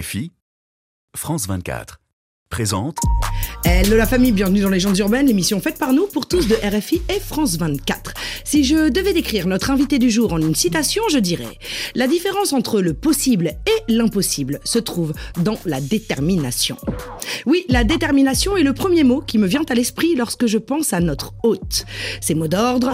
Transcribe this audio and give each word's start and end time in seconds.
FI, 0.00 0.32
France 1.14 1.46
24. 1.46 2.00
Présente 2.48 2.96
Hello 3.62 3.94
la 3.94 4.06
famille, 4.06 4.32
bienvenue 4.32 4.62
dans 4.62 4.70
Légendes 4.70 4.96
urbaines, 4.96 5.26
l'émission 5.26 5.60
faite 5.60 5.78
par 5.78 5.92
nous 5.92 6.06
pour 6.06 6.26
tous 6.26 6.48
de 6.48 6.54
RFI 6.54 7.02
et 7.10 7.20
France 7.20 7.58
24. 7.58 8.14
Si 8.42 8.64
je 8.64 8.88
devais 8.88 9.12
décrire 9.12 9.46
notre 9.46 9.70
invité 9.70 9.98
du 9.98 10.10
jour 10.10 10.32
en 10.32 10.38
une 10.38 10.54
citation, 10.54 11.02
je 11.10 11.18
dirais 11.18 11.58
La 11.94 12.08
différence 12.08 12.54
entre 12.54 12.80
le 12.80 12.94
possible 12.94 13.48
et 13.66 13.92
l'impossible 13.92 14.60
se 14.64 14.78
trouve 14.78 15.12
dans 15.38 15.58
la 15.66 15.82
détermination. 15.82 16.78
Oui, 17.44 17.66
la 17.68 17.84
détermination 17.84 18.56
est 18.56 18.62
le 18.62 18.72
premier 18.72 19.04
mot 19.04 19.20
qui 19.20 19.36
me 19.36 19.46
vient 19.46 19.64
à 19.68 19.74
l'esprit 19.74 20.14
lorsque 20.16 20.46
je 20.46 20.58
pense 20.58 20.94
à 20.94 21.00
notre 21.00 21.34
hôte. 21.42 21.84
Ces 22.22 22.34
mots 22.34 22.48
d'ordre, 22.48 22.92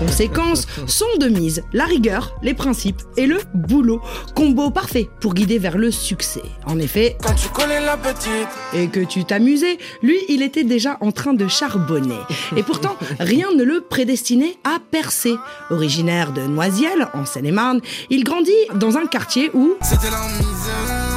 conséquences, 0.00 0.66
sont 0.86 1.04
de 1.20 1.28
mise 1.28 1.62
la 1.72 1.84
rigueur, 1.84 2.34
les 2.42 2.54
principes 2.54 3.02
et 3.16 3.26
le 3.26 3.38
boulot. 3.54 4.00
Combo 4.34 4.70
parfait 4.70 5.08
pour 5.20 5.34
guider 5.34 5.58
vers 5.58 5.78
le 5.78 5.90
succès. 5.90 6.42
En 6.66 6.78
effet, 6.78 7.16
Quand 7.22 7.34
tu 7.34 7.48
connais 7.50 7.80
la 7.80 7.96
petite, 7.96 8.48
et 8.74 8.88
que 8.88 9.00
tu 9.00 9.24
t'amusais, 9.24 9.78
lui, 10.02 10.18
il 10.28 10.42
était 10.42 10.64
déjà 10.64 10.96
en 11.00 11.12
train 11.12 11.34
de 11.34 11.46
charbonner. 11.46 12.18
Et 12.56 12.62
pourtant, 12.62 12.96
rien 13.18 13.48
ne 13.56 13.62
le 13.62 13.82
prédestinait 13.82 14.56
à 14.64 14.78
percer. 14.90 15.34
Originaire 15.70 16.32
de 16.32 16.42
Noisiel, 16.42 17.08
en 17.14 17.26
Seine-et-Marne, 17.26 17.80
il 18.08 18.24
grandit 18.24 18.50
dans 18.74 18.96
un 18.96 19.06
quartier 19.06 19.50
où, 19.54 19.74
c'était 19.82 20.10
la 20.10 20.22
misère. 20.38 21.10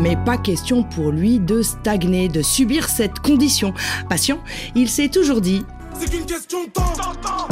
mais 0.00 0.16
pas 0.24 0.36
question 0.36 0.82
pour 0.82 1.10
lui 1.10 1.38
de 1.38 1.62
stagner, 1.62 2.28
de 2.28 2.42
subir 2.42 2.88
cette 2.88 3.20
condition. 3.20 3.72
Patient, 4.08 4.38
il 4.74 4.88
s'est 4.90 5.08
toujours 5.08 5.40
dit 5.40 5.64
C'est 5.98 6.10
qu'une 6.10 6.26
question 6.26 6.64
de 6.64 6.70
temps. 6.70 6.82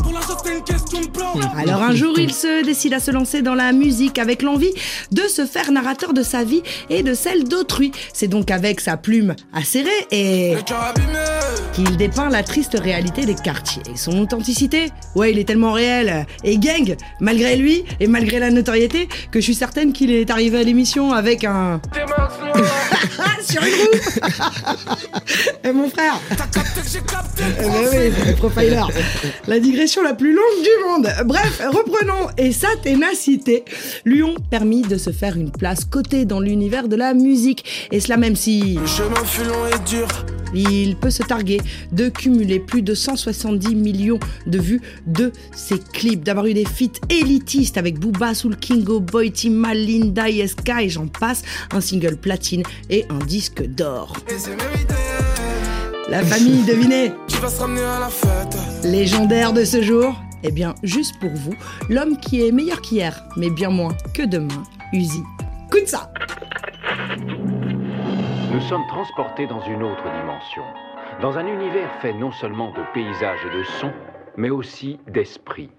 Pour 0.03 0.13
la 0.13 0.21
chose, 0.21 0.37
c'est 0.45 0.57
une 0.57 0.65
question 0.65 1.01
de 1.01 1.07
plan. 1.09 1.33
Alors 1.57 1.83
un 1.83 1.95
jour, 1.95 2.19
il 2.19 2.33
se 2.33 2.65
décide 2.65 2.95
à 2.95 3.01
se 3.01 3.11
lancer 3.11 3.43
dans 3.43 3.55
la 3.55 3.73
musique 3.73 4.19
avec 4.19 4.43
l'envie 4.43 4.73
de 5.13 5.23
se 5.23 5.47
faire 5.47 5.71
narrateur 5.71 6.13
de 6.13 6.23
sa 6.23 6.45
vie 6.45 6.63
et 6.89 7.03
de 7.03 7.15
celle 7.15 7.45
d'autrui. 7.45 7.93
C'est 8.13 8.29
donc 8.29 8.51
avec 8.51 8.81
sa 8.81 8.97
plume 8.97 9.35
acérée 9.53 9.91
et 10.11 10.55
qu'il 11.75 11.97
dépeint 11.97 12.29
la 12.29 12.43
triste 12.43 12.77
réalité 12.81 13.27
des 13.27 13.35
quartiers. 13.35 13.83
Son 13.95 14.19
authenticité, 14.19 14.91
ouais, 15.15 15.33
il 15.33 15.39
est 15.39 15.45
tellement 15.45 15.73
réel 15.73 16.27
et 16.45 16.59
gang, 16.59 16.97
malgré 17.21 17.57
lui 17.57 17.85
et 18.01 18.07
malgré 18.07 18.39
la 18.39 18.51
notoriété, 18.51 19.09
que 19.31 19.41
je 19.41 19.45
suis 19.45 19.55
certaine 19.55 19.93
qu'il 19.93 20.11
est 20.11 20.31
arrivé 20.31 20.59
à 20.59 20.63
l'émission 20.63 21.13
avec 21.13 21.45
un... 21.45 21.81
Ah, 23.19 23.43
sur 23.43 23.63
une 23.63 23.75
roue 23.75 24.95
Et 25.65 25.73
mon 25.73 25.89
frère 25.89 26.21
T'as 26.31 26.47
capté 26.47 26.81
que 26.81 26.89
j'ai 26.89 27.01
capté. 27.01 27.43
Eh 27.47 27.63
ben 27.63 27.71
oui, 27.71 28.13
c'est 28.17 28.31
le 28.31 28.37
profiler. 28.37 28.81
La 29.47 29.59
digression 29.61 30.03
la 30.03 30.15
plus 30.15 30.35
longue 30.35 30.63
du 30.63 30.87
monde. 30.89 31.09
Bref, 31.25 31.61
reprenons. 31.67 32.29
Et 32.37 32.53
sa 32.53 32.69
ténacité 32.83 33.65
lui 34.05 34.23
ont 34.23 34.37
permis 34.51 34.83
de 34.83 34.97
se 34.97 35.11
faire 35.11 35.37
une 35.37 35.51
place 35.51 35.85
cotée 35.85 36.25
dans 36.25 36.41
l'univers 36.41 36.89
de 36.89 36.97
la 36.97 37.15
musique. 37.15 37.89
Et 37.91 38.01
cela 38.01 38.17
même 38.17 38.37
si 38.37 38.75
Le 38.81 38.87
chemin 38.87 39.25
fut 39.25 39.45
long 39.45 39.67
et 39.67 39.89
dur. 39.89 40.09
Il 40.55 40.97
peut 40.97 41.11
se 41.11 41.23
targuer 41.23 41.61
de 41.93 42.09
cumuler 42.09 42.61
plus 42.61 42.83
de 42.83 42.95
170 42.95 43.75
millions 43.75 44.19
de 44.47 44.59
vues 44.59 44.81
de 45.07 45.33
ses 45.55 45.79
clips, 45.79 46.23
d'avoir 46.23 46.47
eu 46.47 46.55
des 46.55 46.65
feats 46.65 47.01
élitistes 47.09 47.79
avec 47.79 47.99
Booba, 47.99 48.35
Soul 48.35 48.57
Kingo, 48.57 49.01
Boy 49.01 49.31
Tima, 49.33 49.75
Linda, 49.75 50.29
ISK 50.29 50.71
et 50.81 50.89
j'en 50.89 51.07
passe, 51.07 51.43
un 51.73 51.81
single 51.81 52.17
platine 52.17 52.63
et 52.89 53.05
un 53.11 53.19
disque 53.19 53.63
d'or. 53.65 54.15
La 56.09 56.23
famille, 56.25 56.65
devinez 56.65 57.13
Qui 57.29 57.37
va 57.37 57.49
se 57.49 57.61
ramener 57.61 57.83
à 57.83 58.01
la 58.01 58.09
fête. 58.09 58.57
légendaire 58.85 59.53
de 59.53 59.65
ce 59.65 59.81
jour 59.83 60.15
Eh 60.43 60.51
bien, 60.51 60.75
juste 60.83 61.15
pour 61.21 61.31
vous, 61.31 61.55
l'homme 61.89 62.17
qui 62.19 62.45
est 62.45 62.51
meilleur 62.51 62.81
qu'hier, 62.81 63.23
mais 63.37 63.51
bien 63.51 63.71
moins 63.71 63.97
que 64.13 64.23
demain, 64.23 64.63
Uzi. 64.93 65.23
Écoute 65.69 65.87
ça 65.87 66.11
Nous 68.53 68.61
sommes 68.61 68.87
transportés 68.89 69.47
dans 69.47 69.61
une 69.61 69.85
autre 69.85 70.03
dimension, 70.03 70.65
dans 71.23 71.39
un 71.39 71.47
univers 71.47 71.89
fait 72.03 72.13
non 72.13 72.33
seulement 72.33 72.73
de 72.73 72.81
paysages 72.93 73.47
et 73.47 73.57
de 73.57 73.63
sons, 73.63 73.93
mais 74.37 74.51
aussi 74.51 74.99
d'esprit. 75.07 75.71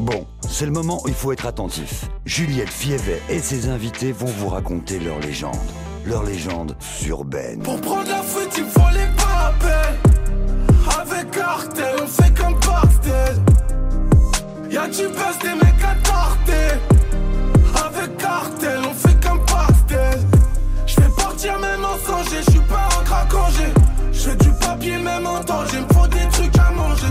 Bon, 0.00 0.26
c'est 0.40 0.66
le 0.66 0.72
moment 0.72 0.98
où 1.04 1.08
il 1.08 1.14
faut 1.14 1.30
être 1.30 1.46
attentif. 1.46 2.06
Juliette 2.24 2.68
Fievet 2.68 3.22
et 3.28 3.38
ses 3.38 3.68
invités 3.68 4.10
vont 4.10 4.26
vous 4.26 4.48
raconter 4.48 4.98
leur 4.98 5.20
légende. 5.20 5.54
Leur 6.04 6.24
légende 6.24 6.76
urbaine. 7.06 7.62
Pour 7.62 7.80
prendre 7.80 8.08
la 8.08 8.22
fuite, 8.22 8.58
il 8.58 8.64
faut 8.64 8.90
les 8.92 9.06
papels. 9.16 9.98
Avec 11.00 11.30
cartel, 11.30 11.94
on 12.02 12.06
fait 12.08 12.36
comme 12.36 12.58
cartel. 12.58 13.36
Y'a 14.68 14.88
du 14.88 15.06
buzz 15.06 15.38
des 15.40 15.54
mecs 15.54 15.84
à 15.84 15.94
tarter. 16.02 16.91
Papier 24.82 24.98
même 24.98 25.26
en 25.26 25.44
danger, 25.44 25.78
m'faut 25.78 26.08
des 26.08 26.28
trucs 26.32 26.58
à 26.58 26.72
manger. 26.72 27.06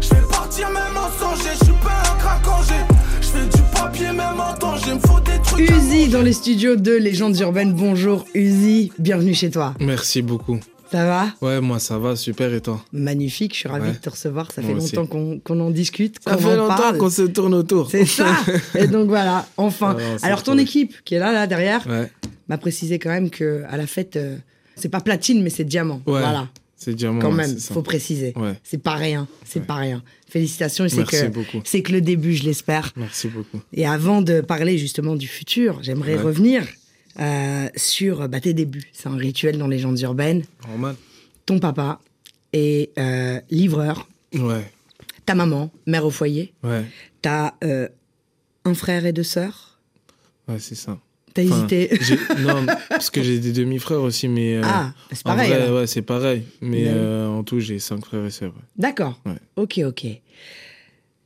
J'fais 0.00 0.22
partir 0.30 0.68
même 0.70 0.96
en 0.96 1.10
sangé, 1.18 1.50
j'suis 1.60 1.72
pas 1.82 2.02
un 2.08 2.16
craquangé. 2.20 2.74
J'fais 3.20 3.46
du 3.46 3.62
papier 3.74 4.06
même 4.12 4.38
en 4.38 4.56
danger, 4.56 4.94
m'faut 4.94 5.18
des 5.18 5.42
trucs 5.42 5.68
à 5.68 5.74
Uzi 5.76 6.06
dans 6.06 6.22
les 6.22 6.32
studios 6.32 6.76
de 6.76 6.92
Légendes 6.92 7.36
Urbaines. 7.40 7.72
Bonjour 7.72 8.24
Uzi, 8.32 8.92
bienvenue 9.00 9.34
chez 9.34 9.50
toi. 9.50 9.74
Merci 9.80 10.22
beaucoup. 10.22 10.60
Ça 10.92 11.04
va? 11.04 11.26
Ouais, 11.40 11.60
moi 11.60 11.80
ça 11.80 11.98
va, 11.98 12.14
super 12.14 12.54
et 12.54 12.60
toi? 12.60 12.80
Magnifique, 12.92 13.54
je 13.54 13.58
suis 13.58 13.68
ravie 13.68 13.88
Ouais. 13.88 13.92
de 13.94 13.98
te 13.98 14.08
recevoir. 14.10 14.52
Ça 14.52 14.62
fait 14.62 14.72
Moi 14.72 14.78
longtemps 14.78 15.06
qu'on 15.06 15.40
qu'on 15.40 15.58
en 15.58 15.70
discute, 15.70 16.18
Ça 16.24 16.36
qu'on 16.36 16.38
fait 16.38 16.46
en 16.52 16.56
longtemps 16.58 16.76
parle. 16.76 16.98
qu'on 16.98 17.10
se 17.10 17.22
tourne 17.22 17.54
autour. 17.54 17.90
C'est 17.90 18.04
ça 18.04 18.36
Et 18.78 18.86
donc 18.86 19.08
voilà, 19.08 19.46
enfin. 19.56 19.96
Alors 20.22 20.44
ton 20.44 20.56
équipe, 20.58 20.94
qui 21.04 21.16
est 21.16 21.18
là, 21.18 21.32
là, 21.32 21.48
derrière, 21.48 21.84
Ouais, 21.88 22.08
m'a 22.48 22.56
précisé 22.56 23.00
quand 23.00 23.10
même 23.10 23.30
que 23.30 23.64
à 23.68 23.76
la 23.76 23.88
fête, 23.88 24.14
euh, 24.14 24.36
c'est 24.76 24.88
pas 24.90 25.00
platine, 25.00 25.42
mais 25.42 25.50
c'est 25.50 25.64
diamant. 25.64 26.02
Ouais. 26.06 26.20
Voilà, 26.20 26.46
c'est 26.80 26.94
diamant. 26.94 27.20
quand 27.20 27.30
même, 27.30 27.56
faut 27.58 27.82
préciser. 27.82 28.32
Ouais, 28.36 28.54
C'est 28.64 28.82
pas 28.82 28.96
rien, 28.96 29.28
c'est 29.44 29.60
Ouais. 29.60 29.66
pas 29.66 29.76
rien. 29.76 30.02
Félicitations, 30.28 30.88
c'est 30.88 30.96
Merci 30.96 31.16
que 31.22 31.26
beaucoup. 31.28 31.60
c'est 31.64 31.82
que 31.82 31.92
le 31.92 32.00
début, 32.00 32.34
je 32.34 32.42
l'espère. 32.44 32.90
merci 32.96 33.28
beaucoup. 33.28 33.60
Et 33.72 33.86
avant 33.86 34.22
de 34.22 34.40
parler 34.40 34.78
justement 34.78 35.14
du 35.14 35.28
futur, 35.28 35.80
j'aimerais 35.82 36.16
Ouais. 36.16 36.22
revenir 36.22 36.66
euh, 37.20 37.68
sur 37.76 38.28
bah, 38.28 38.40
tes 38.40 38.54
débuts. 38.54 38.88
C'est 38.92 39.08
un 39.08 39.16
rituel 39.16 39.58
dans 39.58 39.66
les 39.68 39.76
légendes 39.76 40.00
urbaines. 40.00 40.42
Normal 40.66 40.96
Ton 41.46 41.58
papa 41.58 42.00
est 42.52 42.90
euh, 42.98 43.40
livreur, 43.50 44.08
Ouais, 44.34 44.70
ta 45.26 45.34
maman, 45.34 45.70
mère 45.86 46.04
au 46.06 46.10
foyer, 46.10 46.52
ouais, 46.64 46.84
t'as 47.20 47.54
euh, 47.64 47.88
un 48.64 48.74
frère 48.74 49.04
et 49.06 49.12
deux 49.12 49.22
sœurs. 49.24 49.78
ouais, 50.48 50.58
c'est 50.60 50.74
ça. 50.76 50.98
T'as 51.34 51.44
Enfin, 51.44 51.66
hésité. 51.68 51.90
Non, 52.40 52.66
parce 52.88 53.10
que 53.10 53.22
j'ai 53.22 53.38
des 53.38 53.52
demi-frères 53.52 54.00
aussi, 54.02 54.26
mais. 54.28 54.56
euh, 54.56 54.62
Ah, 54.64 54.92
c'est 55.12 55.22
pareil. 55.22 55.48
vrai, 55.50 55.70
ouais, 55.70 55.86
c'est 55.86 56.02
pareil. 56.02 56.42
Mais 56.60 56.84
Ouais. 56.84 56.92
euh, 56.92 57.26
en 57.28 57.44
tout, 57.44 57.60
j'ai 57.60 57.78
cinq 57.78 58.04
frères 58.04 58.24
et 58.26 58.30
sœurs. 58.30 58.54
D'accord. 58.76 59.20
Ouais. 59.26 59.34
Ok, 59.56 59.80
ok. 59.86 60.06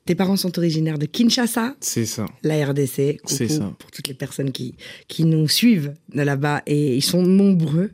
Tes 0.07 0.15
parents 0.15 0.37
sont 0.37 0.59
originaires 0.59 0.99
de 0.99 1.07
Kinshasa, 1.07 1.75
C'est 1.81 2.05
ça. 2.05 2.27
la 2.43 2.67
RDC. 2.67 3.21
C'est 3.25 3.49
ça. 3.49 3.73
Pour 3.79 3.91
toutes 3.91 4.07
les 4.09 4.13
personnes 4.13 4.53
qui, 4.53 4.75
qui 5.09 5.25
nous 5.25 5.49
suivent 5.49 5.95
de 6.15 6.21
là-bas 6.21 6.63
et 6.67 6.95
ils 6.97 7.03
sont 7.03 7.23
nombreux. 7.23 7.91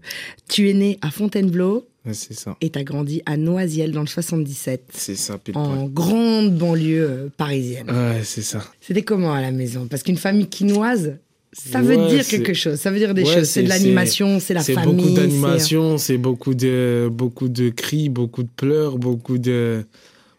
Tu 0.48 0.69
es 0.69 0.75
né 0.75 0.98
à 1.03 1.12
Fontainebleau 1.12 1.87
Ouais, 2.04 2.15
c'est 2.15 2.34
ça. 2.34 2.56
et 2.62 2.71
t'as 2.71 2.82
grandi 2.82 3.22
à 3.27 3.37
Noisiel 3.37 3.92
dans 3.92 4.00
le 4.00 4.06
77, 4.09 4.88
C'est 4.92 5.15
ça, 5.15 5.38
pile 5.38 5.56
en 5.56 5.84
grande 5.87 6.56
banlieue 6.56 7.09
euh, 7.09 7.28
parisienne. 7.37 7.88
Ouais, 7.91 8.22
c'est 8.25 8.42
ça. 8.42 8.65
C'était 8.81 9.03
comment 9.03 9.32
à 9.32 9.41
la 9.42 9.53
maison? 9.53 9.87
Parce 9.87 10.03
qu'une 10.03 10.16
famille 10.16 10.48
quinoise, 10.48 11.16
ça 11.53 11.81
veut 11.83 11.97
Ouais, 11.97 12.09
dire 12.11 12.27
quelque 12.27 12.55
chose. 12.55 12.77
Ça 12.78 12.91
veut 12.91 12.99
dire 12.99 13.12
des 13.15 13.22
Ouais, 13.25 13.34
choses. 13.34 13.49
C'est 13.49 13.62
de 13.62 13.69
l'animation, 13.69 14.38
c'est 14.41 14.55
la 14.55 14.61
C'est 14.62 14.75
famille. 14.75 14.94
beaucoup 14.94 15.09
c'est- 15.09 15.15
d'animation, 15.15 15.99
c'est 15.99 16.19
beaucoup 16.19 16.55
de, 16.55 17.09
beaucoup 17.12 17.49
de 17.49 17.71
cris, 17.71 18.09
beaucoup 18.09 18.43
de 18.43 18.49
pleurs, 18.56 18.99
beaucoup 18.99 19.38
de, 19.38 19.84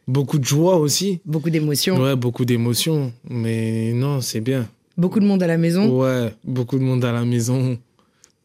beaucoup 0.07 0.39
de 0.39 0.45
joie 0.45 0.77
aussi. 0.77 1.19
Beaucoup 1.25 1.49
d'émotions. 1.49 1.99
Ouais, 2.01 2.15
beaucoup 2.15 2.45
d'émotions. 2.45 3.11
Mais 3.29 3.91
non, 3.93 4.21
c'est 4.21 4.41
bien. 4.41 4.67
Beaucoup 4.97 5.19
de 5.19 5.25
monde 5.25 5.41
à 5.43 5.47
la 5.47 5.57
maison. 5.57 5.89
Ouais, 5.99 6.33
beaucoup 6.45 6.77
de 6.77 6.83
monde 6.83 7.03
à 7.03 7.11
la 7.11 7.23
maison. 7.25 7.77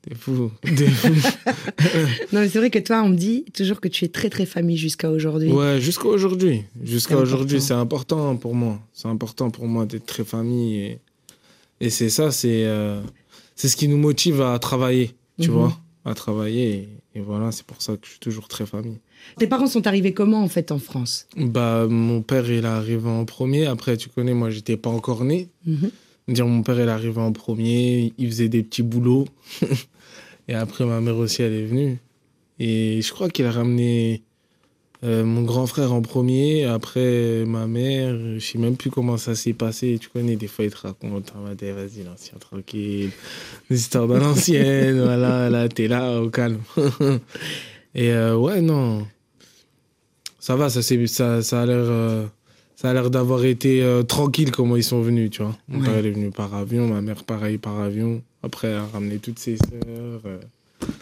T'es 0.03 0.15
fou. 0.15 0.51
T'es 0.63 0.87
fou. 0.87 1.09
Non, 2.33 2.41
mais 2.41 2.49
c'est 2.49 2.59
vrai 2.59 2.71
que 2.71 2.79
toi, 2.79 3.03
on 3.03 3.09
me 3.09 3.17
dit 3.17 3.45
toujours 3.55 3.81
que 3.81 3.89
tu 3.89 4.05
es 4.05 4.09
très 4.09 4.31
très 4.31 4.47
famille 4.47 4.77
jusqu'à 4.77 5.11
aujourd'hui. 5.11 5.51
ouais, 5.51 5.81
jusqu'à 5.81 6.07
aujourd'hui. 6.09 6.63
Jusqu'à 6.83 7.17
aujourd'hui, 7.17 7.57
important. 7.57 7.67
c'est 7.67 7.75
important 7.81 8.37
pour 8.37 8.55
moi. 8.55 8.81
C'est 8.93 9.09
important 9.09 9.51
pour 9.51 9.67
moi 9.67 9.85
d'être 9.87 10.07
très 10.07 10.25
famille. 10.25 10.77
Et, 10.79 10.99
et 11.81 11.91
c'est 11.91 12.11
ça, 12.11 12.31
c'est 12.31 12.65
euh, 12.65 13.01
c'est 13.55 13.69
ce 13.69 13.77
qui 13.77 13.89
nous 13.89 13.97
motive 13.99 14.41
à 14.43 14.59
travailler, 14.59 15.15
tu 15.41 15.51
Mhm. 15.51 15.57
vois. 15.57 15.79
À 16.05 16.15
travailler. 16.15 16.89
Et, 17.15 17.19
et 17.19 17.21
voilà, 17.21 17.51
c'est 17.51 17.65
pour 17.67 17.83
ça 17.83 17.95
que 17.97 18.05
je 18.07 18.11
suis 18.13 18.21
toujours 18.21 18.47
très 18.49 18.65
famille. 18.67 18.99
Tes 19.39 19.47
parents 19.49 19.67
sont 19.67 19.87
arrivés 19.89 20.13
comment 20.15 20.43
en 20.43 20.49
fait 20.49 20.71
en 20.71 20.79
France? 20.79 21.27
Bah, 21.37 21.87
mon 21.89 22.23
père, 22.23 22.49
il 22.49 22.65
est 22.65 22.65
arrivé 22.65 23.09
en 23.09 23.25
premier. 23.25 23.67
Après, 23.67 23.97
tu 23.97 24.09
connais, 24.09 24.35
moi, 24.35 24.51
j'étais 24.51 24.77
pas 24.77 24.91
encore 24.91 25.25
né. 25.25 25.49
Mhm. 25.67 25.91
Dire 26.29 26.47
mon 26.47 26.63
père, 26.63 26.77
il 26.81 26.87
est 26.87 26.91
arrivé 26.91 27.21
en 27.21 27.33
premier. 27.33 28.13
Il 28.19 28.29
faisait 28.29 28.49
des 28.49 28.63
petits 28.63 28.83
boulots. 28.83 29.27
et 30.49 30.55
après, 30.55 30.85
ma 30.85 31.01
mère 31.01 31.17
aussi, 31.17 31.43
elle 31.43 31.55
est 31.55 31.65
venue. 31.67 31.99
Et 32.59 33.01
je 33.03 33.13
crois 33.13 33.29
qu'il 33.29 33.45
a 33.47 33.51
ramené 33.51 34.23
Euh, 35.05 35.25
mon 35.25 35.43
grand 35.43 35.67
frère 35.67 35.93
en 35.93 36.01
premier, 36.01 36.65
après 36.65 37.45
ma 37.47 37.67
mère, 37.67 38.17
je 38.19 38.39
sais 38.39 38.59
même 38.59 38.77
plus 38.77 38.91
comment 38.91 39.17
ça 39.19 39.35
s'est 39.35 39.53
passé. 39.53 39.99
Tu 40.01 40.09
connais, 40.09 40.37
des 40.37 40.47
fois, 40.47 40.65
ils 40.65 40.71
te 40.71 40.79
racontent, 40.79 41.33
on 41.39 41.43
va 41.47 41.55
dire, 41.55 41.75
vas-y, 41.75 42.03
l'ancien, 42.03 42.39
tranquille. 42.39 43.11
L'histoire 43.69 44.09
de 44.09 44.15
l'ancienne, 44.15 45.01
voilà, 45.05 45.51
là, 45.51 45.69
t'es 45.69 45.87
là, 45.87 46.21
au 46.21 46.31
calme. 46.31 46.61
Et 47.95 48.11
euh, 48.11 48.37
ouais, 48.37 48.61
non. 48.63 49.07
Ça 50.39 50.57
va, 50.57 50.71
ça, 50.71 50.81
ça, 50.83 51.43
ça 51.43 51.63
a 51.63 51.67
l'air. 51.67 51.77
euh, 51.79 52.27
ça 52.75 52.91
a 52.91 52.93
l'air 52.93 53.11
d'avoir 53.11 53.43
été 53.45 53.83
tranquille 54.07 54.51
comment 54.51 54.77
ils 54.77 54.85
sont 54.85 55.01
venus, 55.01 55.31
tu 55.31 55.43
vois. 55.43 55.57
Mon 55.67 55.81
Ouais. 55.81 55.87
père 55.87 56.05
est 56.05 56.11
venu 56.11 56.31
par 56.31 56.55
avion, 56.55 56.87
ma 56.87 57.01
mère 57.01 57.25
pareil 57.25 57.57
par 57.57 57.81
avion. 57.81 58.23
Après, 58.43 58.69
elle 58.69 58.75
a 58.77 58.85
ramené 58.87 59.17
toutes 59.19 59.39
ses 59.39 59.57
sœurs, 59.57 60.21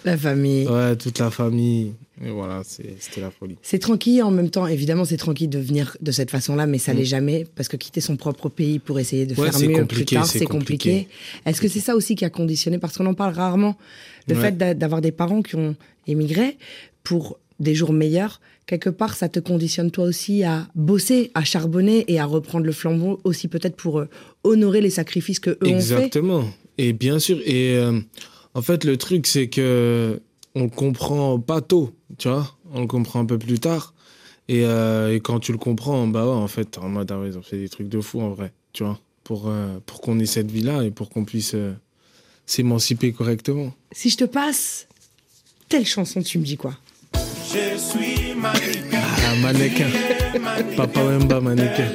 La 0.04 0.16
famille. 0.16 0.66
ouais, 0.68 0.96
toute 0.96 1.18
la 1.18 1.30
famille. 1.30 1.92
Et 2.24 2.30
voilà, 2.30 2.62
c'était 2.64 3.20
la 3.20 3.30
folie. 3.30 3.56
C'est 3.62 3.80
tranquille 3.80 4.22
en 4.22 4.30
même 4.30 4.48
temps. 4.48 4.66
Évidemment, 4.68 5.04
c'est 5.04 5.16
tranquille 5.16 5.48
de 5.50 5.58
venir 5.58 5.96
de 6.00 6.12
cette 6.12 6.30
façon-là, 6.30 6.66
mais 6.66 6.78
ça 6.78 6.92
l'est 6.94 7.04
jamais 7.04 7.44
parce 7.56 7.68
que 7.68 7.76
quitter 7.76 8.00
son 8.00 8.16
propre 8.16 8.48
pays 8.48 8.78
pour 8.78 9.00
essayer 9.00 9.26
de 9.26 9.34
Mm. 9.34 9.38
Ouais, 9.40 9.50
faire 9.50 9.68
mieux 9.68 9.84
plus 9.86 10.04
tard, 10.04 10.24
c'est 10.26 10.44
compliqué. 10.44 10.90
compliqué. 10.92 11.08
Est-ce 11.44 11.60
que 11.60 11.66
c'est 11.68 11.80
ça 11.80 11.96
aussi 11.96 12.14
qui 12.14 12.24
a 12.24 12.30
conditionné? 12.30 12.78
Parce 12.78 12.96
qu'on 12.96 13.06
en 13.06 13.14
parle 13.14 13.34
rarement. 13.34 13.76
Le 14.28 14.36
Ouais. 14.36 14.40
fait 14.42 14.56
d'a- 14.56 14.74
d'avoir 14.74 15.00
des 15.00 15.10
parents 15.12 15.42
qui 15.42 15.56
ont 15.56 15.74
émigré 16.06 16.56
pour 17.02 17.38
des 17.60 17.74
jours 17.74 17.92
meilleurs, 17.92 18.40
quelque 18.66 18.90
part, 18.90 19.14
ça 19.16 19.28
te 19.28 19.40
conditionne 19.40 19.90
toi 19.90 20.04
aussi 20.04 20.44
à 20.44 20.68
bosser, 20.76 21.30
à 21.34 21.42
charbonner 21.44 22.04
et 22.06 22.20
à 22.20 22.24
reprendre 22.26 22.64
le 22.64 22.72
flambeau 22.72 23.20
aussi 23.24 23.48
peut-être 23.48 23.76
pour 23.76 23.98
euh, 23.98 24.08
honorer 24.44 24.80
les 24.80 24.90
sacrifices 24.90 25.40
que 25.40 25.50
eux 25.50 25.58
ont 25.62 25.66
fait. 25.66 25.72
Exactement. 25.74 26.44
Et 26.78 26.92
bien 26.92 27.18
sûr, 27.18 27.38
et 27.44 27.76
euh, 27.76 28.00
en 28.54 28.62
fait, 28.62 28.84
le 28.84 28.96
truc, 28.96 29.26
c'est 29.26 29.48
que 29.48 30.20
on 30.54 30.64
le 30.64 30.68
comprend 30.70 31.38
pas 31.40 31.60
tôt, 31.60 31.92
tu 32.18 32.28
vois. 32.28 32.56
On 32.72 32.80
le 32.80 32.86
comprend 32.86 33.20
un 33.20 33.26
peu 33.26 33.38
plus 33.38 33.58
tard. 33.58 33.94
Et, 34.48 34.64
euh, 34.64 35.14
et 35.14 35.20
quand 35.20 35.40
tu 35.40 35.52
le 35.52 35.58
comprends, 35.58 36.06
bah 36.06 36.24
ouais, 36.26 36.32
en 36.32 36.48
fait, 36.48 36.78
en 36.78 36.88
mode, 36.88 37.10
ah 37.10 37.20
ils 37.26 37.36
ont 37.38 37.42
fait 37.42 37.56
des 37.56 37.68
trucs 37.68 37.88
de 37.88 38.00
fou, 38.00 38.20
en 38.20 38.30
vrai, 38.30 38.52
tu 38.72 38.84
vois. 38.84 38.98
Pour, 39.24 39.44
euh, 39.48 39.78
pour 39.86 40.00
qu'on 40.02 40.18
ait 40.20 40.26
cette 40.26 40.50
vie-là 40.50 40.82
et 40.84 40.90
pour 40.90 41.08
qu'on 41.08 41.24
puisse 41.24 41.54
euh, 41.54 41.72
s'émanciper 42.44 43.12
correctement. 43.12 43.72
Si 43.92 44.10
je 44.10 44.18
te 44.18 44.24
passe 44.24 44.86
telle 45.68 45.86
chanson, 45.86 46.20
tu 46.22 46.38
me 46.38 46.44
dis 46.44 46.56
quoi? 46.58 46.74
Je 47.14 47.78
suis 47.78 48.34
mannequin. 48.34 49.00
Ah, 49.02 49.34
mannequin. 49.40 49.88
Papa 50.76 51.02
Wemba, 51.04 51.40
mannequin. 51.40 51.88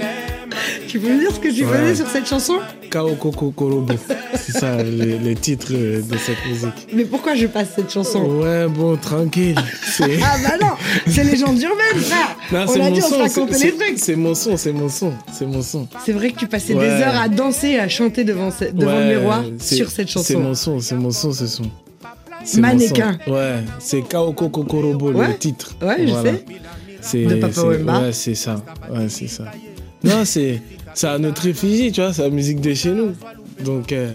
Tu 0.87 0.99
peux 0.99 1.13
me 1.13 1.19
dire 1.19 1.31
ce 1.33 1.39
que 1.39 1.53
tu 1.55 1.65
Ouais. 1.65 1.77
faisais 1.77 1.95
sur 1.95 2.07
cette 2.07 2.27
chanson? 2.27 2.59
Kao 2.89 3.15
Koko 3.15 3.51
Korobo. 3.51 3.93
C'est 4.35 4.51
ça, 4.53 4.77
titres 5.41 5.73
euh, 5.73 6.01
de 6.01 6.17
cette 6.17 6.43
musique. 6.47 6.87
Mais 6.93 7.05
pourquoi 7.05 7.35
je 7.35 7.47
passe 7.47 7.69
cette 7.75 7.91
chanson 7.91 8.23
Ouais, 8.23 8.67
bon, 8.67 8.97
tranquille. 8.97 9.55
C'est. 9.83 10.19
Ah 10.23 10.35
bah 10.43 10.55
non, 10.61 10.71
c'est 11.07 11.23
légende 11.23 11.61
urbaine, 11.61 12.01
frère. 12.01 12.35
Non, 12.51 12.65
on 12.67 12.73
c'est 12.73 12.81
a 12.81 12.91
dit, 12.91 13.01
on 13.03 13.07
se 13.09 13.13
racontait 13.15 13.53
c'est- 13.53 13.65
les 13.65 13.75
trucs. 13.77 13.99
C'est 13.99 14.15
mon 14.15 14.33
son, 14.35 14.57
c'est 14.57 14.71
mon 14.71 14.89
son, 14.89 15.13
c'est 15.31 15.45
mon 15.45 15.61
son. 15.61 15.87
C'est 16.05 16.13
vrai 16.13 16.31
que 16.31 16.39
tu 16.39 16.47
passais 16.47 16.73
Ouais. 16.73 16.85
des 16.87 17.03
heures 17.03 17.15
à 17.19 17.29
danser, 17.29 17.77
à 17.77 17.87
chanter 17.87 18.23
devant, 18.23 18.49
ce- 18.51 18.71
devant 18.71 18.99
le 18.99 19.05
miroir 19.05 19.43
c'est- 19.59 19.75
sur 19.75 19.89
cette 19.91 20.07
C'est 20.07 20.13
chanson. 20.13 20.39
mon 20.39 20.55
son, 20.55 20.79
c'est 20.79 20.95
mon 20.95 21.11
son, 21.11 21.31
ce 21.31 21.47
son. 21.47 21.63
C'est 22.43 22.61
Mannequin. 22.61 23.17
Ouais, 23.27 23.55
c'est 23.79 24.01
Kaoko 24.01 24.49
Kokorobo, 24.49 25.11
Ouais. 25.11 25.27
le 25.27 25.37
titre. 25.37 25.75
Ouais, 25.81 25.97
je 26.07 26.13
sais. 26.13 26.45
C'est, 27.01 27.25
De 27.25 27.35
Papa 27.35 27.53
c'est- 27.53 27.61
Wemba. 27.61 27.99
Ouais, 28.01 28.11
c'est 28.13 28.35
ça. 28.35 28.55
Ouais, 28.91 29.07
c'est 29.09 29.27
ça. 29.27 29.45
Non, 30.03 30.23
c'est, 30.23 30.61
c'est 30.99 31.07
à 31.07 31.17
notre 31.17 31.45
effigie, 31.47 31.91
tu 31.93 32.01
vois, 32.01 32.11
c'est 32.13 32.23
la 32.23 32.29
musique 32.29 32.59
de 32.59 32.73
chez 32.73 32.91
nous. 32.91 33.11
Donc, 33.63 33.93
euh, 33.93 34.11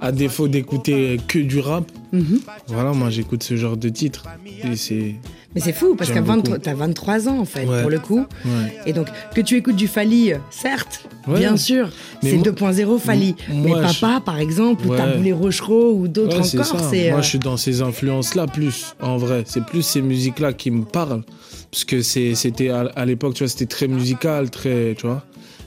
à 0.00 0.12
défaut 0.12 0.46
d'écouter 0.46 1.18
que 1.26 1.40
du 1.40 1.58
rap, 1.58 1.84
Mhm. 2.12 2.40
voilà, 2.68 2.92
moi 2.92 3.10
j'écoute 3.10 3.42
ce 3.42 3.56
genre 3.56 3.76
de 3.76 3.88
titre. 3.88 4.24
Et 4.64 4.76
c'est. 4.76 5.16
Mais 5.56 5.60
c'est 5.60 5.72
fou, 5.72 5.96
parce 5.96 6.10
qu'à 6.10 6.16
J'aime 6.16 6.24
23 6.26 6.54
beaucoup. 6.54 6.64
t'as 6.64 6.74
23 6.74 7.28
ans, 7.28 7.40
en 7.40 7.44
fait, 7.44 7.66
Ouais. 7.66 7.80
pour 7.80 7.90
le 7.90 7.98
coup. 7.98 8.20
Ouais. 8.44 8.72
Et 8.86 8.92
donc, 8.92 9.08
que 9.34 9.40
tu 9.40 9.56
écoutes 9.56 9.74
du 9.74 9.88
Fali, 9.88 10.32
certes, 10.50 11.08
Ouais. 11.26 11.40
bien 11.40 11.56
sûr, 11.56 11.88
c'est 12.22 12.34
moi- 12.34 12.44
2.0 12.44 12.98
Fali. 12.98 13.34
Mais 13.52 13.72
Papa, 13.72 14.22
par 14.24 14.38
exemple, 14.38 14.86
ou. 14.86 14.94
Taboulé 14.96 15.32
Rochereau, 15.32 15.92
ou 15.94 16.06
d'autres 16.06 16.36
encore, 16.38 16.80
c'est... 16.88 17.10
Moi, 17.10 17.18
euh, 17.18 17.22
je 17.22 17.26
suis 17.28 17.38
dans 17.40 17.56
ces 17.56 17.82
influences-là 17.82 18.46
plus, 18.46 18.94
en 19.02 19.16
vrai. 19.16 19.42
C'est 19.46 19.64
plus 19.64 19.82
ces 19.82 20.02
musiques-là 20.02 20.52
qui 20.52 20.70
me 20.70 20.84
parlent. 20.84 21.24
Parce 21.72 21.84
que 21.84 22.00
c'était 22.02 22.68
à, 22.70 22.82
à 22.94 23.04
l'époque, 23.04 23.34
tu 23.34 23.42
vois, 23.42 23.48
c'était 23.48 23.66
très 23.66 23.88
musical, 23.88 24.50
très, 24.50 24.94
tu 24.96 25.06
vois, 25.06 25.24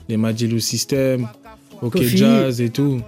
les 0.08 0.16
Majilou 0.16 0.58
System, 0.60 1.28
OK. 1.82 2.00
Jazz 2.02 2.60
et 2.60 2.70
tout. 2.70 3.00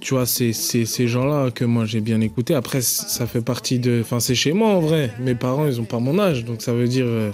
Tu 0.00 0.12
vois, 0.14 0.26
c'est 0.26 0.52
ces 0.52 1.08
gens-là 1.08 1.50
que 1.50 1.64
moi 1.64 1.86
j'ai 1.86 2.00
bien 2.00 2.20
écouté. 2.20 2.54
Après, 2.54 2.82
ça 2.82 3.26
fait 3.26 3.40
partie 3.40 3.78
de. 3.78 4.00
Enfin, 4.02 4.20
c'est 4.20 4.34
chez 4.34 4.52
moi 4.52 4.70
en 4.70 4.80
vrai. 4.80 5.10
Mes 5.20 5.34
parents, 5.34 5.66
ils 5.66 5.80
ont 5.80 5.84
pas 5.86 5.98
mon 5.98 6.18
âge. 6.18 6.44
Donc 6.44 6.60
ça 6.60 6.72
veut 6.74 6.88
dire. 6.88 7.06
euh, 7.06 7.30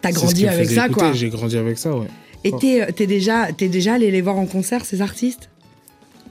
T'as 0.00 0.12
grandi 0.12 0.46
avec 0.46 0.66
ça, 0.70 0.86
écouter. 0.86 1.00
quoi. 1.00 1.12
J'ai 1.12 1.28
grandi 1.28 1.56
avec 1.58 1.76
ça, 1.76 1.94
ouais. 1.94 2.06
Et 2.44 2.52
t'es 2.52 2.82
euh, 2.82 3.06
déjà, 3.06 3.52
déjà 3.52 3.94
allé 3.94 4.10
les 4.10 4.22
voir 4.22 4.38
en 4.38 4.46
concert, 4.46 4.84
ces 4.86 5.02
artistes? 5.02 5.50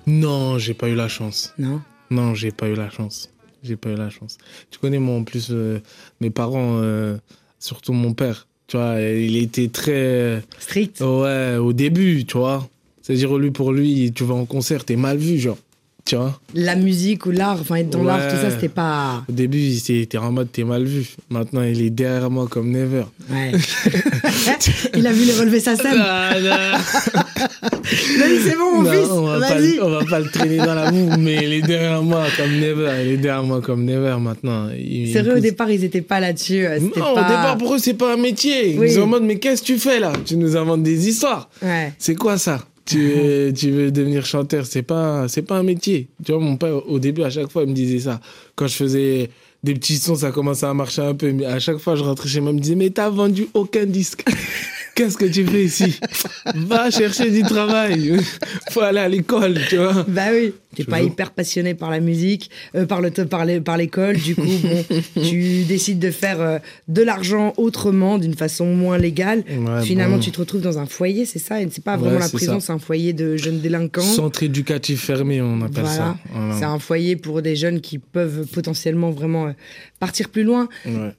Non, 0.08 0.58
j'ai 0.58 0.74
pas 0.74 0.88
eu 0.90 0.96
la 0.96 1.08
chance. 1.08 1.54
Non? 1.60 1.82
Non, 2.10 2.34
j'ai 2.34 2.52
pas 2.52 2.68
eu 2.68 2.74
la 2.74 2.90
chance. 2.90 3.30
J'ai 3.62 3.76
pas 3.76 3.90
eu 3.90 3.96
la 3.96 4.10
chance. 4.10 4.38
Tu 4.72 4.80
connais, 4.80 4.98
moi, 4.98 5.16
en 5.18 5.24
plus, 5.24 5.50
euh, 5.52 5.82
mes 6.22 6.32
parents, 6.32 6.78
euh, 6.82 7.18
surtout 7.60 7.94
mon 7.94 8.14
père, 8.14 8.48
tu 8.70 8.78
vois, 8.78 9.02
il 9.02 9.36
était 9.38 9.68
très. 9.68 10.42
Street 10.60 10.92
Ouais, 11.02 11.58
au 11.58 11.74
début, 11.74 12.26
tu 12.26 12.38
vois. 12.38 12.70
C'est-à-dire, 13.02 13.36
lui, 13.38 13.50
pour 13.50 13.74
lui, 13.74 14.12
tu 14.14 14.24
vas 14.24 14.36
en 14.36 14.46
concert, 14.46 14.86
t'es 14.86 14.96
mal 14.96 15.18
vu, 15.18 15.40
genre. 15.40 15.58
Tu 16.06 16.16
vois 16.16 16.40
La 16.56 16.76
musique 16.76 17.26
ou 17.28 17.32
l'art, 17.32 17.58
enfin 17.62 17.76
être 17.76 17.90
dans 17.92 18.04
l'art, 18.04 18.28
tout 18.30 18.36
ça, 18.36 18.50
c'était 18.50 18.68
pas... 18.70 19.24
Au 19.30 19.32
début, 19.32 19.60
il 19.60 19.78
était 19.78 20.02
était 20.02 20.18
en 20.18 20.32
mode, 20.32 20.52
t'es 20.52 20.64
mal 20.64 20.84
vu. 20.86 21.08
Maintenant, 21.30 21.62
il 21.62 21.82
est 21.82 21.90
derrière 21.92 22.32
moi 22.32 22.48
comme 22.50 22.72
never. 22.72 23.04
Ouais. 23.30 23.52
Il 24.98 25.06
a 25.06 25.12
vu 25.12 25.26
les 25.26 25.34
relever 25.34 25.60
sa 25.60 25.76
scène. 25.76 26.00
Ah, 26.02 26.32
non. 26.40 26.50
Vas-y, 28.20 28.40
c'est 28.44 28.56
bon, 28.58 28.78
mon 28.78 28.82
Non, 28.84 28.92
fils, 28.92 29.10
on 29.12 29.22
va, 29.24 29.40
pas, 29.40 29.56
on 29.82 29.90
va 29.90 30.06
pas 30.06 30.20
le 30.20 30.30
traîner 30.30 30.58
dans 30.58 30.74
la 30.74 30.92
boue, 30.92 31.10
mais 31.20 31.36
il 31.44 31.54
est 31.54 31.62
derrière 31.62 32.02
moi 32.02 32.26
comme 32.38 32.52
never. 32.60 32.90
Il 33.06 33.12
est 33.14 33.18
derrière 33.18 33.44
moi 33.44 33.62
comme 33.62 33.84
never 33.86 34.18
maintenant. 34.20 34.70
Il- 34.72 35.12
C'est 35.14 35.20
il 35.20 35.26
vrai, 35.26 35.38
au 35.38 35.40
départ, 35.40 35.70
ils 35.72 35.84
étaient 35.84 36.02
pas 36.02 36.20
là-dessus. 36.20 36.66
euh, 36.66 36.80
c'était 36.80 37.00
Non, 37.00 37.14
pas... 37.16 37.22
au 37.22 37.28
départ, 37.28 37.58
pour 37.58 37.76
eux, 37.76 37.80
c'est 37.80 37.94
pas 37.94 38.14
un 38.14 38.18
métier. 38.18 38.74
Ils 38.74 38.80
Oui. 38.80 38.92
sont 38.92 39.02
en 39.02 39.08
mode, 39.08 39.24
mais 39.24 39.38
qu'est-ce 39.38 39.62
que 39.62 39.68
tu 39.68 39.78
fais 39.78 40.00
là? 40.00 40.12
Tu 40.26 40.36
nous 40.38 40.56
inventes 40.58 40.84
des 40.84 41.08
histoires. 41.08 41.50
Ouais. 41.62 41.94
C'est 41.98 42.16
quoi 42.16 42.38
ça? 42.38 42.62
Tu, 42.90 43.54
tu 43.56 43.72
veux 43.72 43.92
devenir 43.92 44.26
chanteur, 44.26 44.66
c'est 44.66 44.82
pas, 44.82 45.28
c'est 45.28 45.44
pas 45.44 45.58
un 45.58 45.64
métier. 45.64 46.08
Tu 46.26 46.32
vois, 46.32 46.42
mon 46.42 46.58
père, 46.58 46.88
au 46.90 47.00
début, 47.00 47.24
à 47.24 47.30
chaque 47.30 47.52
fois, 47.52 47.64
il 47.64 47.70
me 47.70 47.74
disait 47.74 48.00
ça. 48.00 48.20
Quand 48.56 48.68
je 48.68 48.76
faisais 48.76 49.30
des 49.64 49.74
petits 49.74 49.98
sons, 49.98 50.16
ça 50.16 50.32
commençait 50.32 50.66
à 50.66 50.74
marcher 50.74 51.02
un 51.04 51.14
peu. 51.14 51.32
Mais 51.32 51.46
à 51.46 51.60
chaque 51.60 51.78
fois, 51.78 51.96
je 51.96 52.04
rentrais 52.04 52.28
chez 52.28 52.42
moi, 52.42 52.52
il 52.52 52.56
me 52.56 52.62
disait, 52.62 52.76
mais 52.76 52.90
t'as 52.90 53.10
vendu 53.10 53.48
aucun 53.54 53.86
disque. 53.86 54.26
Qu'est-ce 55.00 55.16
que 55.16 55.24
tu 55.24 55.46
fais 55.46 55.64
ici 55.64 55.98
Va 56.56 56.92
chercher 56.92 57.32
du 57.32 57.42
travail. 57.44 58.18
Faut 58.72 58.82
aller 58.82 59.00
à 59.00 59.08
l'école, 59.08 59.58
tu 59.70 59.78
vois. 59.78 60.04
Bah 60.10 60.24
oui, 60.34 60.54
t'es 60.76 60.84
pas 60.84 61.02
hyper 61.02 61.32
passionné 61.32 61.74
par 61.74 61.90
la 61.90 62.02
musique, 62.02 62.50
euh, 62.76 62.86
par 62.86 63.00
le 63.00 63.10
par 63.10 63.78
l'école. 63.78 64.18
Du 64.18 64.36
coup, 64.36 64.42
bon, 64.44 64.84
tu 65.24 65.64
décides 65.64 66.00
de 66.00 66.12
faire 66.12 66.42
euh, 66.42 66.60
de 66.90 67.02
l'argent 67.02 67.54
autrement, 67.56 68.18
d'une 68.18 68.34
façon 68.34 68.66
moins 68.76 68.98
légale. 68.98 69.46
Ouais, 69.50 69.84
Finalement, 69.84 70.18
bon. 70.18 70.22
tu 70.22 70.32
te 70.32 70.40
retrouves 70.42 70.60
dans 70.60 70.80
un 70.80 70.86
foyer, 70.86 71.26
c'est 71.26 71.40
ça? 71.40 71.62
Et 71.62 71.70
c'est 71.72 71.82
pas 71.82 71.94
Ouais, 71.96 72.02
vraiment 72.04 72.20
la 72.20 72.28
prison, 72.28 72.60
c'est 72.60 72.74
un 72.74 72.80
foyer 72.80 73.14
de 73.14 73.38
jeunes 73.38 73.62
délinquants. 73.62 74.02
Centre 74.02 74.44
éducatif 74.44 75.06
fermé, 75.06 75.42
on 75.42 75.62
appelle 75.62 75.86
Voilà. 75.86 75.96
ça. 75.96 76.18
Voilà. 76.34 76.56
C'est 76.60 76.66
un 76.66 76.80
foyer 76.80 77.16
pour 77.16 77.42
des 77.42 77.56
jeunes 77.56 77.80
qui 77.80 78.00
peuvent 78.00 78.46
potentiellement 78.52 79.12
vraiment 79.12 79.48
euh, 79.48 79.52
partir 80.02 80.28
plus 80.28 80.44
loin. 80.44 80.68
Ouais. 80.86 81.14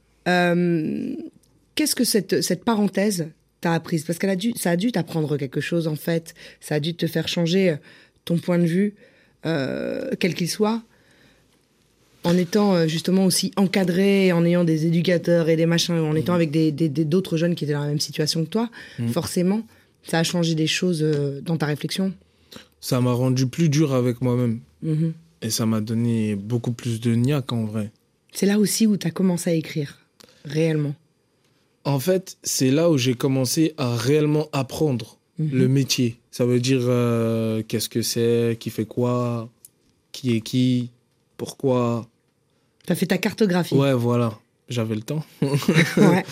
Qu'est-ce 1.76 1.94
que 1.94 2.04
cette, 2.04 2.42
cette 2.42 2.62
parenthèse 2.62 3.28
t'a 3.60 3.72
apprise 3.74 4.04
Parce 4.04 4.18
qu'elle 4.18 4.30
a 4.30 4.36
dû, 4.36 4.52
ça 4.56 4.70
a 4.70 4.76
dû 4.76 4.92
t'apprendre 4.92 5.36
quelque 5.36 5.60
chose 5.60 5.86
en 5.88 5.96
fait. 5.96 6.34
Ça 6.60 6.76
a 6.76 6.80
dû 6.80 6.94
te 6.94 7.06
faire 7.06 7.28
changer 7.28 7.70
euh, 7.70 7.76
ton 8.24 8.38
point 8.38 8.58
de 8.58 8.66
vue, 8.66 8.94
euh, 9.46 10.10
quel 10.18 10.34
qu'il 10.34 10.48
soit, 10.48 10.82
en 12.24 12.36
étant 12.36 12.74
euh, 12.74 12.86
justement 12.86 13.24
aussi 13.24 13.50
encadré, 13.56 14.32
en 14.32 14.44
ayant 14.44 14.64
des 14.64 14.86
éducateurs 14.86 15.48
et 15.48 15.56
des 15.56 15.66
machins, 15.66 15.94
en 15.94 16.14
étant 16.14 16.34
avec 16.34 16.50
des 16.50 16.70
des- 16.72 16.88
des- 16.88 17.04
d'autres 17.04 17.36
jeunes 17.36 17.54
qui 17.54 17.64
étaient 17.64 17.72
dans 17.72 17.80
la 17.80 17.86
même 17.88 18.00
situation 18.00 18.44
que 18.44 18.50
toi. 18.50 18.70
Forcément, 19.12 19.62
ça 20.06 20.18
a 20.18 20.22
changé 20.22 20.54
des 20.54 20.66
choses 20.66 21.02
dans 21.42 21.56
ta 21.56 21.66
réflexion. 21.66 22.12
Ça 22.80 23.00
m'a 23.00 23.12
rendu 23.12 23.46
plus 23.46 23.68
dur 23.68 23.94
avec 23.94 24.20
moi-même. 24.22 24.60
Mhm. 24.82 25.12
Et 25.42 25.50
ça 25.50 25.64
m'a 25.66 25.80
donné 25.80 26.34
beaucoup 26.36 26.72
plus 26.72 27.00
de 27.00 27.14
niaque 27.14 27.52
en 27.52 27.64
vrai. 27.64 27.90
C'est 28.32 28.46
là 28.46 28.58
aussi 28.58 28.86
où 28.86 28.96
tu 28.96 29.06
as 29.06 29.10
commencé 29.10 29.50
à 29.50 29.54
écrire, 29.54 29.98
réellement. 30.44 30.94
En 31.84 31.98
fait, 31.98 32.36
c'est 32.42 32.70
là 32.70 32.90
où 32.90 32.98
j'ai 32.98 33.14
commencé 33.14 33.74
à 33.78 33.96
réellement 33.96 34.48
apprendre 34.52 35.18
Mhm. 35.38 35.50
le 35.52 35.68
métier. 35.68 36.18
Ça 36.30 36.44
veut 36.44 36.60
dire 36.60 36.82
euh, 36.84 37.62
qu'est-ce 37.66 37.88
que 37.88 38.02
c'est, 38.02 38.58
qui 38.60 38.68
fait 38.68 38.84
quoi, 38.84 39.48
qui 40.12 40.36
est 40.36 40.40
qui, 40.42 40.90
pourquoi. 41.38 42.06
Tu 42.86 42.92
as 42.92 42.96
fait 42.96 43.06
ta 43.06 43.16
cartographie. 43.18 43.74
Ouais, 43.74 43.94
voilà. 43.94 44.38
J'avais 44.68 44.94
le 44.94 45.00
temps. 45.02 45.24
Ouais. 45.96 46.24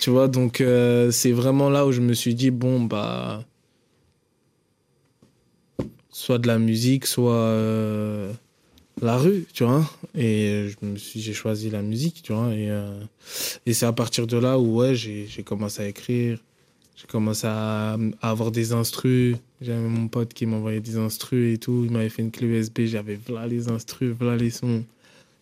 Tu 0.00 0.10
vois, 0.10 0.28
donc 0.28 0.60
euh, 0.60 1.10
c'est 1.10 1.32
vraiment 1.32 1.70
là 1.70 1.86
où 1.86 1.92
je 1.92 2.00
me 2.02 2.12
suis 2.12 2.34
dit, 2.34 2.50
bon, 2.50 2.82
bah. 2.82 3.44
Soit 6.10 6.38
de 6.38 6.46
la 6.46 6.58
musique, 6.58 7.06
soit. 7.06 7.32
euh, 7.32 8.32
la 9.00 9.16
rue, 9.16 9.46
tu 9.52 9.64
vois. 9.64 9.88
Et 10.14 10.68
je 10.68 10.86
me 10.86 10.96
suis, 10.96 11.20
j'ai 11.20 11.32
choisi 11.32 11.70
la 11.70 11.82
musique, 11.82 12.22
tu 12.22 12.32
vois. 12.32 12.52
Et, 12.54 12.70
euh, 12.70 13.00
et 13.66 13.72
c'est 13.72 13.86
à 13.86 13.92
partir 13.92 14.26
de 14.26 14.36
là 14.36 14.58
où, 14.58 14.76
ouais, 14.80 14.94
j'ai, 14.94 15.26
commencé 15.44 15.82
à 15.82 15.88
écrire. 15.88 16.38
J'ai 16.96 17.06
commencé 17.06 17.46
à, 17.46 17.96
à 18.20 18.30
avoir 18.30 18.50
des 18.50 18.72
instrus. 18.72 19.36
J'avais 19.62 19.78
mon 19.88 20.08
pote 20.08 20.34
qui 20.34 20.44
m'envoyait 20.46 20.80
des 20.80 20.96
instrus 20.96 21.54
et 21.54 21.58
tout. 21.58 21.82
Il 21.86 21.90
m'avait 21.92 22.10
fait 22.10 22.22
une 22.22 22.30
clé 22.30 22.46
USB. 22.46 22.80
J'avais 22.84 23.18
voilà 23.26 23.46
les 23.46 23.68
instrus, 23.68 24.14
voilà 24.18 24.36
les 24.36 24.50
sons. 24.50 24.84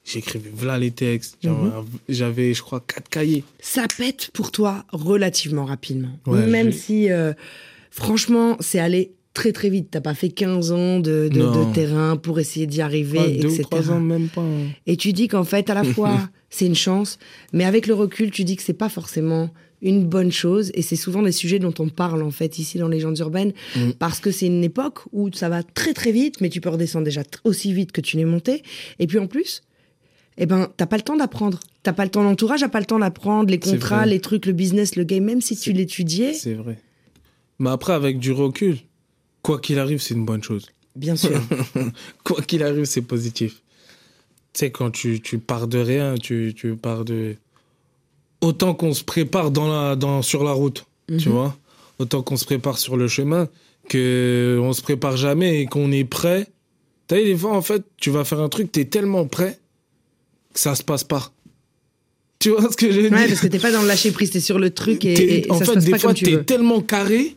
J'écrivais 0.05 0.51
voilà 0.55 0.79
les 0.79 0.91
textes. 0.93 1.37
J'avais, 1.43 1.57
Mhm. 1.57 1.85
j'avais, 2.09 2.55
je 2.55 2.63
crois, 2.63 2.81
quatre 2.81 3.09
cahiers. 3.09 3.45
Ça 3.61 3.87
pète 3.99 4.31
pour 4.33 4.53
toi 4.53 4.85
relativement 4.93 5.65
rapidement. 5.65 6.17
Ouais, 6.27 6.47
Même 6.47 6.73
si, 6.73 7.11
euh, 7.11 7.33
franchement, 7.91 8.57
c'est 8.61 8.79
allé 8.79 9.11
très 9.39 9.53
très 9.53 9.71
vite. 9.71 9.89
T'as 9.91 10.01
pas 10.01 10.15
fait 10.15 10.29
15 10.31 10.73
ans 10.73 10.99
de, 11.01 11.29
de- 11.33 11.39
Non. 11.39 11.69
de 11.69 11.73
terrain 11.73 12.17
pour 12.17 12.39
essayer 12.41 12.67
d'y 12.67 12.81
arriver, 12.81 13.19
Ouais, 13.19 13.37
deux 13.37 13.49
etc. 13.49 13.61
ou 13.61 13.63
trois 13.65 13.91
ans, 13.91 14.01
même 14.01 14.29
pas. 14.29 14.41
hein. 14.43 14.69
Et 14.87 14.97
tu 14.97 15.13
dis 15.13 15.29
qu'en 15.29 15.45
fait, 15.45 15.71
à 15.71 15.75
la 15.75 15.85
fois, 15.85 16.29
c'est 16.51 16.67
une 16.67 16.75
chance, 16.75 17.19
mais 17.53 17.65
avec 17.65 17.87
le 17.87 17.95
recul, 17.95 18.31
tu 18.31 18.45
dis 18.45 18.57
que 18.57 18.63
c'est 18.63 18.73
pas 18.73 18.89
forcément 18.89 19.51
une 19.81 20.05
bonne 20.05 20.33
chose. 20.33 20.73
Et 20.75 20.83
c'est 20.83 20.97
souvent 20.97 21.23
des 21.23 21.31
sujets 21.31 21.61
dont 21.61 21.75
on 21.79 21.89
parle, 21.89 22.23
en 22.25 22.33
fait, 22.33 22.59
ici 22.59 22.79
dans 22.79 22.89
Légendes 22.89 23.19
urbaines, 23.21 23.53
Mm. 23.77 23.93
parce 24.01 24.19
que 24.19 24.31
c'est 24.33 24.47
une 24.47 24.65
époque 24.65 25.01
où 25.13 25.31
ça 25.33 25.49
va 25.49 25.63
très 25.63 25.95
très 25.95 26.11
vite, 26.11 26.41
mais 26.41 26.49
tu 26.49 26.61
peux 26.61 26.69
redescendre 26.71 27.05
déjà 27.05 27.23
aussi 27.45 27.73
vite 27.73 27.93
que 27.93 28.01
tu 28.01 28.17
n'es 28.17 28.25
monté. 28.25 28.63
Et 28.99 29.07
puis 29.07 29.19
en 29.21 29.29
plus, 29.29 29.63
eh 30.37 30.47
ben, 30.47 30.69
t'as 30.77 30.87
pas 30.87 30.97
le 30.97 31.03
temps 31.03 31.17
d'apprendre. 31.17 31.61
T'as 31.85 31.93
pas 31.93 32.05
le 32.05 32.11
temps, 32.11 32.25
l'entourage 32.25 32.63
a 32.65 32.69
pas 32.69 32.81
le 32.81 32.87
temps 32.87 32.99
d'apprendre 32.99 33.51
les 33.51 33.61
contrats, 33.61 34.05
les 34.05 34.19
trucs, 34.21 34.47
le 34.47 34.53
business, 34.53 34.97
le 34.97 35.05
game, 35.05 35.23
même 35.25 35.41
si 35.41 35.57
tu 35.57 35.73
l'étudiais, 35.73 36.33
C'est 36.35 36.55
vrai. 36.55 36.79
Mais 37.61 37.71
après, 37.71 37.93
avec 37.93 38.19
du 38.21 38.31
recul, 38.33 38.77
quoi 39.49 39.59
qu'il 39.61 39.79
arrive, 39.79 40.01
c'est 40.01 40.15
une 40.15 40.25
bonne 40.27 40.43
chose. 40.43 40.67
bien 40.95 41.17
sûr. 41.17 41.41
quoi 42.25 42.43
qu'il 42.43 42.63
arrive, 42.63 42.85
c'est 42.85 43.03
positif. 43.03 43.63
Tu 44.53 44.61
sais, 44.61 44.71
quand 44.71 44.91
tu, 44.91 45.21
tu 45.21 45.39
pars 45.39 45.67
de 45.69 45.79
rien, 45.79 46.15
tu, 46.17 46.53
tu 46.57 46.77
pars 46.77 47.05
de. 47.05 47.37
Autant 48.41 48.75
qu'on 48.75 48.93
se 48.95 49.05
prépare 49.05 49.51
dans 49.51 49.69
la, 49.73 49.97
dans, 49.97 50.21
sur 50.23 50.45
la 50.45 50.53
route, 50.53 50.85
tu 51.09 51.29
Mhm. 51.29 51.35
vois. 51.35 51.57
Autant 51.99 52.23
qu'on 52.23 52.37
se 52.37 52.45
prépare 52.45 52.79
sur 52.79 52.97
le 52.97 53.09
chemin, 53.09 53.49
que 53.89 54.59
on 54.63 54.73
se 54.73 54.83
prépare 54.83 55.17
jamais 55.17 55.61
et 55.63 55.67
qu'on 55.67 55.91
est 55.93 56.05
prêt. 56.05 56.47
Tu 57.09 57.15
sais, 57.17 57.25
des 57.25 57.37
fois, 57.37 57.57
en 57.57 57.63
fait, 57.63 57.83
tu 57.97 58.11
vas 58.11 58.25
faire 58.25 58.41
un 58.41 58.49
truc, 58.51 58.71
tu 58.71 58.81
es 58.81 58.85
tellement 58.85 59.25
prêt 59.27 59.59
que 60.53 60.61
ça 60.61 60.75
se 60.75 60.83
passe 60.83 61.05
pas. 61.05 61.33
Tu 62.39 62.51
vois 62.51 62.71
ce 62.71 62.77
que 62.77 62.93
je 62.93 63.01
veux 63.01 63.11
Ouais, 63.11 63.19
dire? 63.19 63.29
parce 63.29 63.41
que 63.41 63.47
t'es 63.49 63.59
pas 63.59 63.73
dans 63.73 63.83
le 63.83 63.89
lâcher 63.89 64.13
prise, 64.13 64.31
t'es 64.31 64.41
sur 64.41 64.59
le 64.59 64.71
truc 64.71 65.05
et, 65.05 65.15
T'es- 65.15 65.25
et- 65.25 65.47
et 65.47 65.51
En 65.51 65.59
ça 65.59 65.65
se 65.65 65.71
fait, 65.71 65.75
passe 65.77 65.85
des 65.87 65.91
pas 65.93 65.99
fois, 65.99 66.11
comme 66.11 66.17
tu 66.17 66.25
tu 66.27 66.31
es 66.33 66.37
veux. 66.37 66.45
tellement 66.45 66.81
carré 66.83 67.35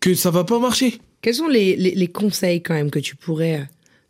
que 0.00 0.14
ça 0.14 0.30
va 0.30 0.44
pas 0.44 0.58
marcher. 0.58 0.98
Quels 1.22 1.34
sont 1.34 1.48
les, 1.48 1.76
les- 1.76 1.94
les 1.94 2.08
conseils 2.08 2.62
quand 2.62 2.74
même 2.74 2.90
que 2.90 2.98
tu 2.98 3.16
pourrais 3.16 3.60
euh, 3.60 3.64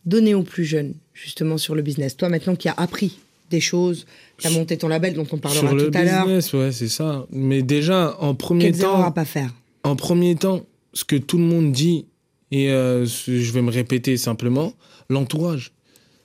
donner 0.06 0.34
aux 0.34 0.42
plus 0.42 0.64
jeunes 0.64 0.94
justement 1.14 1.58
sur 1.58 1.74
le 1.74 1.82
business? 1.82 2.16
Toi 2.16 2.28
maintenant 2.28 2.56
qui 2.56 2.68
as 2.68 2.74
appris 2.76 3.18
des 3.50 3.60
choses, 3.60 4.06
tu 4.38 4.46
as 4.46 4.50
monté 4.50 4.78
ton 4.78 4.88
label 4.88 5.12
dont 5.14 5.26
on 5.30 5.36
parlera 5.38 5.66
Sur 5.68 5.74
le 5.76 5.90
tout 5.90 5.98
à 5.98 6.04
l'heure, 6.04 6.24
business, 6.26 6.52
ouais, 6.54 6.72
c'est 6.72 6.88
ça. 6.88 7.26
Mais 7.30 7.62
déjà, 7.62 8.16
en 8.18 8.34
premier 8.34 8.70
quelles 8.72 8.80
temps, 8.80 9.02
à 9.04 9.10
pas 9.10 9.26
faire? 9.26 9.52
en 9.84 9.94
premier 9.94 10.34
temps, 10.36 10.64
ce 10.94 11.04
que 11.04 11.16
tout 11.16 11.36
le 11.36 11.44
monde 11.44 11.70
dit, 11.70 12.06
et 12.50 12.70
euh, 12.70 13.04
je 13.04 13.52
vais 13.52 13.60
me 13.62 13.70
répéter 13.70 14.16
simplement, 14.16 14.72
l'entourage. 15.10 15.72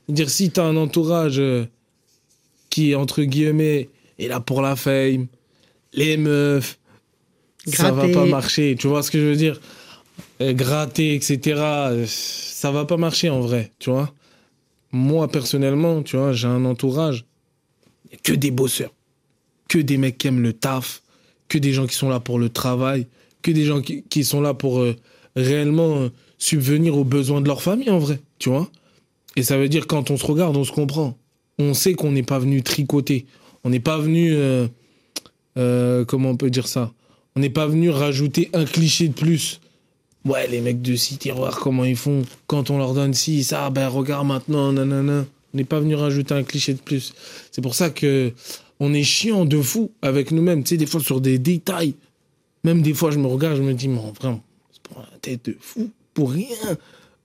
Dire 0.08 0.30
si 0.30 0.52
tu 0.52 0.60
as 0.62 0.64
un 0.64 0.78
entourage 0.78 1.38
euh, 1.40 1.66
qui, 2.70 2.96
entre 2.96 3.24
guillemets, 3.24 3.90
est 4.20 4.30
là 4.30 4.40
pour 4.40 4.62
la 4.62 4.78
fame, 4.78 5.28
les 5.92 6.16
meufs, 6.16 6.80
ça 7.66 7.92
va 7.92 7.98
Gratter. 7.98 8.14
pas 8.14 8.26
marcher. 8.26 8.76
Tu 8.80 8.88
vois 8.88 9.04
ce 9.04 9.12
que 9.12 9.20
je 9.20 9.26
veux 9.26 9.36
dire? 9.36 9.60
Gratter, 10.42 11.16
etc. 11.16 11.40
euh, 11.58 12.06
Ça 12.08 12.72
va 12.72 12.86
pas 12.86 12.98
marcher 12.98 13.30
en 13.30 13.42
vrai, 13.42 13.72
tu 13.80 13.90
vois. 13.90 14.14
Moi, 14.92 15.28
personnellement, 15.28 16.04
tu 16.04 16.18
vois, 16.18 16.32
j'ai 16.34 16.48
un 16.48 16.66
entourage. 16.66 17.26
que 18.24 18.34
des 18.34 18.52
bosseurs. 18.52 18.94
Que 19.68 19.80
des 19.80 19.98
mecs 19.98 20.18
qui 20.18 20.28
aiment 20.28 20.42
le 20.42 20.54
taf. 20.54 21.02
Que 21.50 21.58
des 21.58 21.74
gens 21.74 21.88
qui 21.88 21.96
sont 21.96 22.10
là 22.10 22.20
pour 22.20 22.40
le 22.40 22.50
travail. 22.50 23.08
Que 23.42 23.52
des 23.52 23.66
gens 23.66 23.82
qui, 23.82 24.04
qui 24.04 24.24
sont 24.24 24.42
là 24.42 24.54
pour 24.54 24.80
euh, 24.80 24.96
réellement 25.36 25.98
euh, 25.98 26.10
subvenir 26.38 26.98
aux 26.98 27.04
besoins 27.04 27.42
de 27.42 27.48
leur 27.48 27.62
famille, 27.62 27.90
en 27.90 28.00
vrai, 28.00 28.20
tu 28.40 28.50
vois. 28.50 28.70
Et 29.36 29.44
ça 29.44 29.58
veut 29.58 29.70
dire, 29.70 29.88
quand 29.88 30.10
on 30.12 30.18
se 30.18 30.26
regarde, 30.26 30.56
on 30.56 30.64
se 30.64 30.72
comprend. 30.72 31.18
On 31.60 31.74
sait 31.74 31.94
qu'on 31.94 32.12
n'est 32.12 32.24
pas 32.24 32.40
venu 32.40 32.64
tricoter. 32.64 33.26
On 33.64 33.70
n'est 33.70 33.80
pas 33.80 33.98
venu. 33.98 34.34
euh, 34.36 34.68
euh, 35.58 36.06
comment 36.06 36.30
on 36.30 36.38
peut 36.38 36.50
dire 36.50 36.68
ça? 36.68 36.94
On 37.36 37.40
n'est 37.40 37.50
pas 37.50 37.68
venu 37.68 37.90
rajouter 37.90 38.50
un 38.54 38.66
cliché 38.66 39.08
de 39.10 39.14
plus. 39.14 39.60
Ouais, 40.28 40.48
les 40.48 40.62
mecs 40.62 40.82
de 40.82 40.96
City, 40.96 41.30
voir 41.32 41.58
comment 41.60 41.86
ils 41.86 41.96
font. 41.96 42.24
Quand 42.48 42.70
on 42.70 42.78
leur 42.78 42.94
donne 42.94 43.14
ci, 43.14 43.44
ça, 43.44 43.70
ben 43.70 43.88
regarde 43.88 44.28
maintenant, 44.28 44.72
nanana. 44.74 45.26
On 45.54 45.58
n'est 45.58 45.64
pas 45.64 45.80
venu 45.80 45.96
rajouter 45.96 46.34
un 46.34 46.44
cliché 46.44 46.74
de 46.74 46.80
plus. 46.80 47.14
C'est 47.52 47.62
pour 47.62 47.76
ça 47.76 47.90
que 47.90 48.34
on 48.80 48.94
est 48.94 49.04
chiant 49.04 49.46
de 49.46 49.62
fou 49.62 49.92
avec 50.02 50.32
nous-mêmes. 50.32 50.64
Tu 50.64 50.70
sais, 50.72 50.78
des 50.78 50.86
fois 50.86 51.00
sur 51.00 51.22
des 51.22 51.40
détails. 51.40 51.96
Même 52.64 52.82
des 52.82 52.94
fois, 52.94 53.12
je 53.12 53.18
me 53.20 53.28
regarde, 53.28 53.56
je 53.56 53.62
me 53.62 53.74
dis, 53.74 53.88
mais 53.88 54.00
en 54.00 54.12
vrai, 54.12 54.28
on 54.30 54.42
se 54.72 54.80
prend 54.84 55.02
la 55.02 55.18
tête 55.20 55.46
de 55.46 55.58
fou 55.60 55.90
pour 56.14 56.32
rien. 56.32 56.48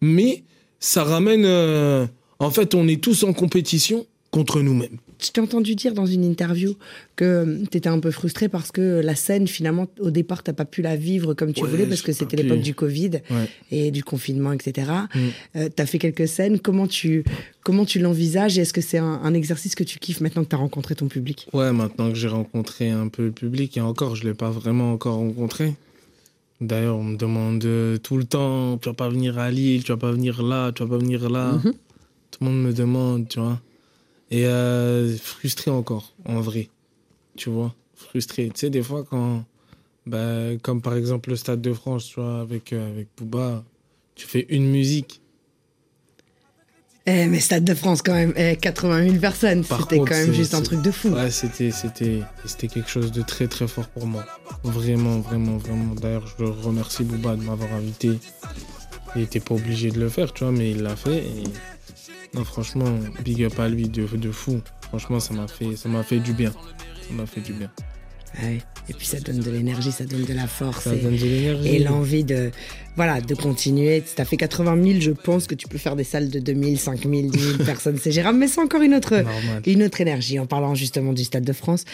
Mais 0.01 0.45
ça 0.79 1.03
ramène. 1.05 1.45
euh, 1.45 2.07
En 2.39 2.51
fait, 2.51 2.75
on 2.75 2.87
est 2.89 3.03
tous 3.03 3.25
en 3.25 3.33
compétition 3.33 4.07
contre 4.31 4.61
nous-mêmes. 4.61 4.99
Je 5.23 5.31
t'ai 5.31 5.41
entendu 5.41 5.75
dire 5.77 5.95
dans 5.95 6.07
une 6.07 6.25
interview 6.25 6.75
que 7.17 7.63
tu 7.71 7.79
étais 7.79 7.89
un 7.89 8.01
peu 8.01 8.11
frustré 8.11 8.49
parce 8.49 8.73
que 8.73 9.01
la 9.05 9.15
scène, 9.15 9.47
finalement, 9.47 9.87
au 10.01 10.11
départ, 10.11 10.43
t'as 10.43 10.53
pas 10.53 10.65
pu 10.65 10.83
la 10.83 10.97
vivre 10.97 11.35
comme 11.35 11.53
tu 11.53 11.63
Ouais, 11.63 11.69
voulais 11.71 11.87
parce 11.87 12.03
que 12.03 12.13
c'était 12.13 12.37
l'époque 12.37 12.61
du 12.61 12.75
Covid 12.75 13.11
Ouais. 13.31 13.49
et 13.71 13.91
du 13.91 14.03
confinement, 14.03 14.53
etc. 14.53 14.91
Mm. 15.15 15.61
tu 15.77 15.83
as 15.83 15.87
fait 15.87 15.99
quelques 15.99 16.27
scènes. 16.27 16.59
Comment 16.59 16.87
tu, 16.87 17.25
comment 17.63 17.85
tu 17.85 18.01
l'envisages 18.01 18.59
et 18.59 18.63
est-ce 18.63 18.73
que 18.73 18.81
c'est 18.81 18.99
un, 18.99 19.21
un 19.23 19.35
exercice 19.35 19.75
que 19.75 19.85
tu 19.85 19.99
kiffes 19.99 20.21
maintenant 20.21 20.43
que 20.45 20.49
tu 20.49 20.57
as 20.57 20.59
rencontré 20.59 20.95
ton 20.97 21.07
public? 21.09 21.47
Ouais, 21.53 21.73
maintenant 21.73 22.09
que 22.11 22.17
j'ai 22.17 22.29
rencontré 22.29 22.91
un 22.91 23.09
peu 23.09 23.25
le 23.27 23.33
public, 23.33 23.77
et 23.77 23.81
encore, 23.81 24.17
je 24.17 24.25
ne 24.25 24.31
l'ai 24.31 24.35
pas 24.35 24.51
vraiment 24.51 24.93
encore 24.93 25.17
rencontré. 25.17 25.75
D'ailleurs, 26.61 26.97
on 26.97 27.05
me 27.05 27.17
demande 27.17 27.65
euh, 27.65 27.99
tout 27.99 28.17
le 28.17 28.25
temps, 28.25 28.79
tu 28.79 28.89
vas 28.89 28.95
pas 28.95 29.09
venir 29.09 29.39
à 29.39 29.51
Lille, 29.51 29.83
tu 29.85 29.93
vas 29.93 29.99
pas 29.99 30.13
venir 30.13 30.43
là, 30.43 30.71
tu 30.73 30.83
vas 30.85 30.89
pas 30.89 30.99
venir 30.99 31.29
là. 31.31 31.53
Mhm. 31.65 31.73
Tout 32.31 32.39
le 32.45 32.47
monde 32.47 32.63
me 32.63 32.73
demande, 32.73 33.29
tu 33.29 33.41
vois. 33.41 33.61
Et 34.33 34.47
euh, 34.47 35.15
frustré 35.19 35.71
encore, 35.71 36.15
en 36.25 36.41
vrai. 36.41 36.71
Tu 37.37 37.51
vois, 37.51 37.75
frustré. 37.95 38.47
Tu 38.47 38.61
sais, 38.61 38.71
des 38.71 38.83
fois, 38.83 39.05
quand, 39.05 39.45
bah, 40.07 40.57
comme 40.63 40.81
par 40.81 40.95
exemple 40.97 41.29
le 41.29 41.37
Stade 41.37 41.61
de 41.61 41.75
France, 41.75 42.07
tu 42.07 42.19
vois, 42.19 42.41
avec, 42.41 42.73
euh, 42.73 42.91
avec 42.91 43.09
Booba, 43.19 43.63
tu 44.15 44.27
fais 44.27 44.47
une 44.49 44.71
musique. 44.71 45.21
Eh, 47.05 47.27
mais 47.27 47.41
Stade 47.41 47.65
de 47.65 47.75
France, 47.75 48.01
quand 48.01 48.15
même, 48.15 48.33
eh, 48.37 48.57
80 48.57 49.05
000 49.05 49.17
personnes, 49.17 49.65
c'était 49.65 49.99
quand 49.99 50.11
même 50.11 50.33
juste 50.33 50.55
un 50.55 50.63
truc 50.63 50.81
de 50.81 50.91
fou. 50.91 51.11
Ouais, 51.11 51.31
c'était, 51.31 51.71
c'était, 51.71 52.21
c'était 52.47 52.69
quelque 52.69 52.89
chose 52.89 53.13
de 53.13 53.21
très 53.21 53.49
très 53.49 53.69
fort 53.69 53.89
pour 53.89 54.07
moi. 54.07 54.25
Vraiment, 54.65 55.19
vraiment, 55.19 55.59
vraiment. 55.59 55.95
D'ailleurs, 55.95 56.27
je 56.39 56.45
remercie 56.45 57.05
Bouba 57.05 57.37
de 57.37 57.43
m'avoir 57.43 57.71
invité. 57.75 58.19
Il 59.15 59.23
était 59.23 59.41
pas 59.41 59.57
obligé 59.57 59.91
de 59.91 60.01
le 60.01 60.09
faire, 60.09 60.33
tu 60.33 60.45
vois, 60.45 60.53
mais 60.53 60.71
il 60.71 60.83
l'a 60.83 60.97
fait. 60.97 61.19
Et... 61.19 61.43
Non, 62.35 62.45
franchement, 62.45 62.87
big 63.25 63.43
up 63.45 63.59
à 63.59 63.69
lui 63.69 63.89
de, 63.89 64.07
de 64.07 64.31
fou. 64.31 64.61
Franchement, 64.89 65.21
ça 65.21 65.35
m'a 65.35 65.49
fait, 65.49 65.77
ça 65.77 65.89
m'a 65.89 66.03
fait 66.03 66.19
du 66.19 66.33
bien. 66.33 66.51
Ça 66.53 67.13
m'a 67.13 67.27
fait 67.27 67.41
du 67.41 67.53
bien. 67.53 67.71
Et 68.89 68.95
puis 68.95 69.07
ça 69.07 69.21
donne 69.21 69.41
de 69.41 69.51
l'énergie, 69.51 69.93
ça 69.93 70.05
donne 70.07 70.25
de 70.25 70.33
la 70.33 70.47
force. 70.47 70.85
Ça 70.85 70.95
et- 70.95 71.01
donne 71.01 71.17
de 71.17 71.23
l'énergie. 71.25 71.69
et 71.69 71.79
l'envie 71.81 72.25
de 72.25 72.51
voilà 72.97 73.21
de 73.21 73.35
continuer. 73.35 74.03
Si 74.07 74.15
t'as 74.15 74.25
fait 74.25 74.39
80 74.39 74.83
000, 74.83 75.01
je 75.01 75.11
pense 75.11 75.47
que 75.47 75.55
tu 75.55 75.69
peux 75.69 75.77
faire 75.79 75.97
des 75.97 76.05
salles 76.05 76.31
de 76.31 76.39
2000, 76.41 76.79
5000, 76.79 77.31
10 77.31 77.39
000 77.39 77.59
personnes, 77.65 77.99
c'est 77.99 78.11
gérable, 78.13 78.39
mais 78.39 78.49
c'est 78.49 78.61
encore 78.63 78.81
une 78.81 78.95
autre, 78.95 79.17
Normal. 79.17 79.63
une 79.67 79.83
autre 79.83 80.01
énergie. 80.01 80.39
En 80.39 80.47
parlant 80.47 80.75
justement 80.75 81.13
du 81.13 81.25
Stade 81.25 81.45
de 81.45 81.53
France, 81.53 81.85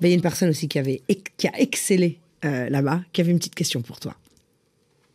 ben, 0.00 0.08
il 0.08 0.10
y 0.10 0.12
a 0.12 0.16
une 0.16 0.22
personne 0.22 0.48
aussi 0.48 0.68
qui, 0.68 0.78
avait, 0.78 1.02
qui 1.36 1.46
a 1.48 1.52
excellé 1.60 2.18
euh, 2.46 2.68
là-bas, 2.70 3.02
qui 3.12 3.20
avait 3.20 3.30
une 3.30 3.38
petite 3.38 3.54
question 3.54 3.82
pour 3.82 4.00
toi. 4.00 4.14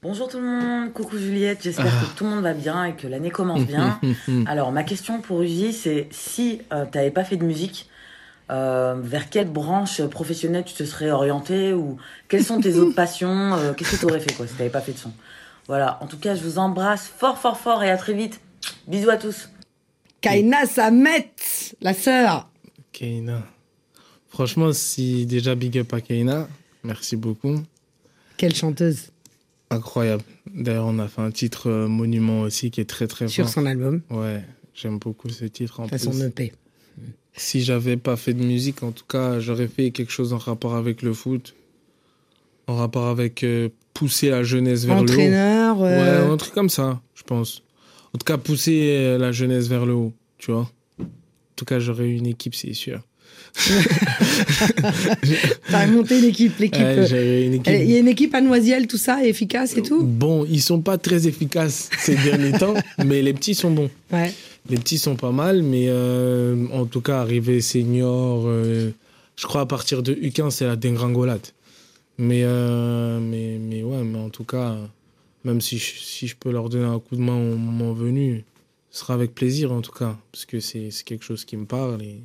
Bonjour 0.01 0.29
tout 0.29 0.37
le 0.39 0.45
monde, 0.45 0.93
coucou 0.93 1.17
Juliette, 1.17 1.59
j'espère 1.61 1.87
Ah. 1.93 2.05
que 2.05 2.17
tout 2.17 2.23
le 2.23 2.29
monde 2.29 2.43
va 2.43 2.53
bien 2.53 2.85
et 2.85 2.95
que 2.95 3.05
l'année 3.05 3.31
commence 3.31 3.65
bien. 3.65 3.99
Alors 4.45 4.71
ma 4.71 4.83
question 4.83 5.19
pour 5.21 5.41
Uzi, 5.41 5.73
c'est 5.73 6.07
si 6.11 6.61
euh, 6.71 6.85
tu 6.89 6.97
n'avais 6.97 7.11
pas 7.11 7.25
fait 7.25 7.35
de 7.35 7.43
musique, 7.43 7.89
euh, 8.49 8.95
vers 8.97 9.29
quelle 9.29 9.49
branche 9.49 10.01
professionnelle 10.05 10.63
tu 10.65 10.73
te 10.73 10.85
serais 10.85 11.11
orienté 11.11 11.73
ou 11.73 11.97
quelles 12.29 12.45
sont 12.45 12.61
tes 12.61 12.75
autres 12.79 12.95
passions 12.95 13.53
euh, 13.55 13.73
Qu'est-ce 13.73 13.91
que 13.91 13.97
tu 13.97 14.05
aurais 14.05 14.21
fait 14.21 14.33
quoi 14.33 14.47
si 14.47 14.53
tu 14.53 14.59
n'avais 14.59 14.71
pas 14.71 14.79
fait 14.81 14.93
de 14.93 14.97
son? 14.97 15.11
Voilà, 15.67 15.99
en 16.01 16.07
tout 16.07 16.17
cas 16.17 16.33
je 16.33 16.41
vous 16.43 16.59
embrasse 16.59 17.05
fort 17.07 17.37
fort 17.37 17.57
fort 17.59 17.83
et 17.83 17.91
à 17.91 17.97
très 17.97 18.13
vite. 18.13 18.39
Bisous 18.87 19.09
à 19.09 19.17
tous. 19.17 19.49
Kaina 20.21 20.65
Samet, 20.65 21.29
la 21.81 21.93
sœur. 21.93 22.49
Keina. 22.93 23.43
Franchement, 24.29 24.71
si 24.71 25.25
déjà 25.25 25.55
big 25.55 25.77
up 25.77 25.93
à 25.93 25.99
Keina, 25.99 26.47
merci 26.83 27.17
beaucoup. 27.17 27.57
Quelle 28.37 28.55
chanteuse 28.55 29.11
Incroyable. 29.71 30.23
D'ailleurs, 30.53 30.85
on 30.87 30.97
a 30.99 31.07
fait 31.07 31.21
un 31.21 31.31
titre 31.31 31.69
euh, 31.69 31.87
monument 31.87 32.41
aussi 32.41 32.71
qui 32.71 32.81
est 32.81 32.85
très 32.89 33.07
très 33.07 33.27
sur 33.27 33.45
fort. 33.45 33.53
son 33.53 33.65
album, 33.65 34.01
Ouais, 34.09 34.43
j'aime 34.73 34.97
beaucoup 34.97 35.29
ce 35.29 35.45
titre 35.45 35.79
en 35.79 35.83
enfin 35.85 35.97
son 35.97 36.11
plus. 36.11 36.23
EP. 36.23 36.53
Si 37.33 37.61
j'avais 37.61 37.95
pas 37.95 38.15
fait 38.17 38.33
de 38.33 38.43
musique, 38.43 38.81
en 38.83 38.91
tout 38.91 39.05
cas, 39.07 39.39
j'aurais 39.39 39.67
fait 39.67 39.91
quelque 39.91 40.11
chose 40.11 40.33
en 40.33 40.37
rapport 40.39 40.75
avec 40.75 41.01
le 41.03 41.13
foot, 41.13 41.55
en 42.67 42.75
rapport 42.75 43.07
avec 43.07 43.43
euh, 43.43 43.69
pousser 43.93 44.29
la 44.29 44.43
jeunesse 44.43 44.85
vers 44.85 44.97
Entraîneur. 44.97 45.75
le 45.77 45.81
haut. 45.81 45.85
euh, 45.85 46.25
Ouais, 46.25 46.33
un 46.33 46.37
truc 46.37 46.53
comme 46.53 46.69
ça, 46.69 47.01
je 47.15 47.23
pense. 47.23 47.63
En 48.13 48.17
tout 48.17 48.25
cas, 48.25 48.37
pousser 48.37 49.17
la 49.19 49.31
jeunesse 49.31 49.67
vers 49.67 49.85
le 49.85 49.93
haut. 49.93 50.13
tu 50.39 50.51
vois. 50.51 50.69
En 50.99 51.05
tout 51.55 51.65
cas, 51.65 51.79
j'aurais 51.79 52.07
eu 52.09 52.15
une 52.15 52.25
équipe, 52.27 52.55
c'est 52.55 52.73
sûr. 52.73 53.01
T'as 55.69 55.87
monté 55.87 56.21
l'équipe, 56.21 56.57
l'équipe. 56.59 56.81
Ouais, 56.81 57.13
euh, 57.13 57.47
une 57.47 57.55
équipe. 57.55 57.73
Il 57.73 57.91
y 57.91 57.95
a 57.95 57.99
une 57.99 58.07
équipe 58.07 58.35
à 58.35 58.41
Noisiel, 58.41 58.87
tout 58.87 58.97
ça, 58.97 59.25
efficace 59.25 59.75
et 59.77 59.81
tout? 59.81 60.03
Bon, 60.03 60.45
ils 60.49 60.61
sont 60.61 60.81
pas 60.81 60.97
très 60.97 61.27
efficaces 61.27 61.89
ces 61.99 62.15
derniers 62.15 62.53
temps, 62.53 62.75
mais 63.05 63.21
les 63.21 63.33
petits 63.33 63.55
sont 63.55 63.71
bons. 63.71 63.89
Ouais. 64.11 64.33
Les 64.69 64.77
petits 64.77 64.97
sont 64.97 65.15
pas 65.15 65.31
mal, 65.31 65.63
mais 65.63 65.85
euh, 65.87 66.67
en 66.73 66.85
tout 66.85 67.01
cas, 67.01 67.21
arrivé 67.21 67.61
senior, 67.61 68.43
euh, 68.45 68.91
je 69.35 69.47
crois 69.47 69.61
à 69.61 69.65
partir 69.65 70.03
de 70.03 70.13
U15, 70.13 70.51
c'est 70.51 70.65
la 70.65 70.75
dégringolade. 70.75 71.47
Mais, 72.17 72.41
euh, 72.43 73.19
mais, 73.19 73.57
mais 73.59 73.83
ouais, 73.83 74.03
mais 74.03 74.19
en 74.19 74.29
tout 74.29 74.43
cas, 74.43 74.75
même 75.43 75.61
si 75.61 75.77
je, 75.77 75.99
si 75.99 76.27
je 76.27 76.35
peux 76.35 76.51
leur 76.51 76.69
donner 76.69 76.85
un 76.85 76.99
coup 76.99 77.15
de 77.15 77.21
main 77.21 77.35
au 77.35 77.55
moment 77.55 77.93
venu, 77.93 78.43
ce 78.91 78.99
sera 78.99 79.13
avec 79.13 79.33
plaisir 79.33 79.71
en 79.71 79.81
tout 79.81 79.91
cas, 79.91 80.17
parce 80.31 80.45
que 80.45 80.59
c'est 80.59 80.91
c'est 80.91 81.05
quelque 81.05 81.23
chose 81.23 81.45
qui 81.45 81.55
me 81.55 81.65
parle 81.65 82.01
et, 82.01 82.19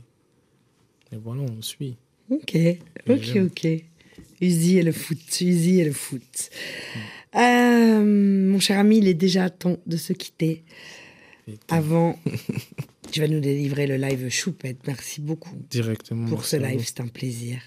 et 1.15 1.19
voilà, 1.23 1.43
on 1.43 1.63
suit. 1.63 1.97
Ok, 2.31 2.57
ok, 3.09 3.37
ok. 3.47 3.69
Uzi 4.41 4.79
et 4.79 4.83
le 4.83 4.93
foot, 4.93 5.19
Uzi 5.41 5.81
et 5.81 5.85
le 5.85 5.93
foot. 5.93 6.51
Euh, 7.37 8.05
mon 8.05 8.59
cher 8.59 8.79
ami, 8.79 8.99
il 8.99 9.09
est 9.09 9.15
déjà 9.15 9.49
temps 9.51 9.79
de 9.87 9.97
se 9.97 10.13
quitter. 10.13 10.63
Avant, 11.69 12.19
tu 13.13 13.21
vas 13.21 13.29
nous 13.29 13.41
délivrer 13.41 13.87
le 13.87 13.97
live 13.97 14.29
Choupette. 14.29 14.79
Merci 14.87 15.21
beaucoup 15.21 15.57
directement. 15.71 16.29
pour 16.29 16.45
ce 16.45 16.57
live, 16.57 16.83
c'est 16.85 17.01
un 17.01 17.09
plaisir. 17.09 17.59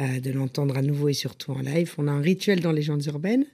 euh, 0.00 0.20
de 0.20 0.30
l'entendre 0.30 0.76
à 0.76 0.82
nouveau 0.82 1.08
et 1.08 1.14
surtout 1.14 1.52
en 1.52 1.60
live. 1.60 1.94
On 1.98 2.06
a 2.06 2.10
un 2.10 2.20
rituel 2.20 2.60
dans 2.60 2.72
Légendes 2.72 3.04
urbaines, 3.06 3.46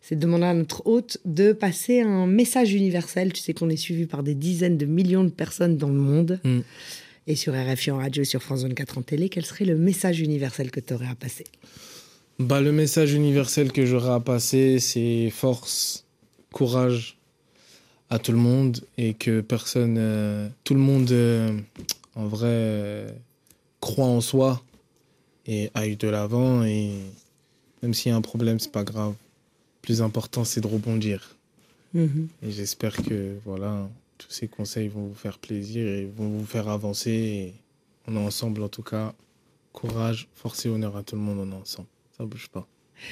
c'est 0.00 0.16
de 0.16 0.20
demander 0.20 0.46
à 0.46 0.54
notre 0.54 0.84
hôte 0.86 1.18
de 1.24 1.52
passer 1.52 2.00
un 2.00 2.26
message 2.26 2.74
universel. 2.74 3.32
Tu 3.32 3.40
sais 3.40 3.54
qu'on 3.54 3.70
est 3.70 3.76
suivi 3.76 4.06
par 4.06 4.24
des 4.24 4.34
dizaines 4.34 4.76
de 4.76 4.86
millions 4.86 5.22
de 5.24 5.30
personnes 5.30 5.76
dans 5.76 5.88
le 5.88 5.94
monde. 5.94 6.40
Mm. 6.42 6.60
Et 7.26 7.36
sur 7.36 7.54
RFI 7.54 7.90
en 7.90 7.98
radio, 7.98 8.22
sur 8.24 8.42
France 8.42 8.62
24 8.62 8.98
en 8.98 9.02
télé, 9.02 9.28
quel 9.28 9.46
serait 9.46 9.64
le 9.64 9.76
message 9.76 10.20
universel 10.20 10.70
que 10.70 10.80
tu 10.80 10.92
aurais 10.92 11.08
à 11.08 11.14
passer? 11.14 11.44
Bah, 12.38 12.60
le 12.60 12.72
message 12.72 13.14
universel 13.14 13.72
que 13.72 13.86
j'aurais 13.86 14.12
à 14.12 14.20
passer, 14.20 14.78
c'est 14.78 15.30
force, 15.30 16.04
courage 16.52 17.16
à 18.10 18.18
tout 18.18 18.32
le 18.32 18.38
monde 18.38 18.80
et 18.98 19.14
que 19.14 19.40
personne, 19.40 19.96
euh, 19.98 20.48
tout 20.64 20.74
le 20.74 20.80
monde, 20.80 21.10
euh, 21.12 21.56
en 22.14 22.26
vrai, 22.26 22.48
euh, 22.50 23.10
croit 23.80 24.06
en 24.06 24.20
soi 24.20 24.62
et 25.46 25.70
aille 25.74 25.96
de 25.96 26.08
l'avant. 26.08 26.62
Et 26.64 26.90
même 27.82 27.94
s'il 27.94 28.10
y 28.10 28.12
a 28.12 28.16
un 28.16 28.22
problème, 28.22 28.60
c'est 28.60 28.72
pas 28.72 28.84
grave. 28.84 29.12
Le 29.12 29.82
plus 29.82 30.02
important, 30.02 30.44
c'est 30.44 30.60
de 30.60 30.66
rebondir. 30.66 31.36
Mhm. 31.94 32.28
Et 32.42 32.50
j'espère 32.50 32.96
que 32.96 33.36
voilà, 33.44 33.88
tous 34.24 34.32
ces 34.32 34.48
conseils 34.48 34.88
vont 34.88 35.06
vous 35.06 35.14
faire 35.14 35.38
plaisir 35.38 35.86
et 35.86 36.06
vont 36.06 36.28
vous 36.28 36.46
faire 36.46 36.68
avancer. 36.68 37.10
Et 37.10 37.54
on 38.06 38.16
est 38.16 38.24
ensemble 38.26 38.62
en 38.62 38.68
tout 38.68 38.82
cas. 38.82 39.14
Courage, 39.72 40.28
force 40.34 40.64
et 40.64 40.68
honneur 40.68 40.96
à 40.96 41.02
tout 41.02 41.16
le 41.16 41.20
monde, 41.20 41.38
on 41.40 41.52
est 41.52 41.60
ensemble. 41.60 41.88
Ça 42.16 42.24
bouge 42.24 42.48
pas. 42.48 42.66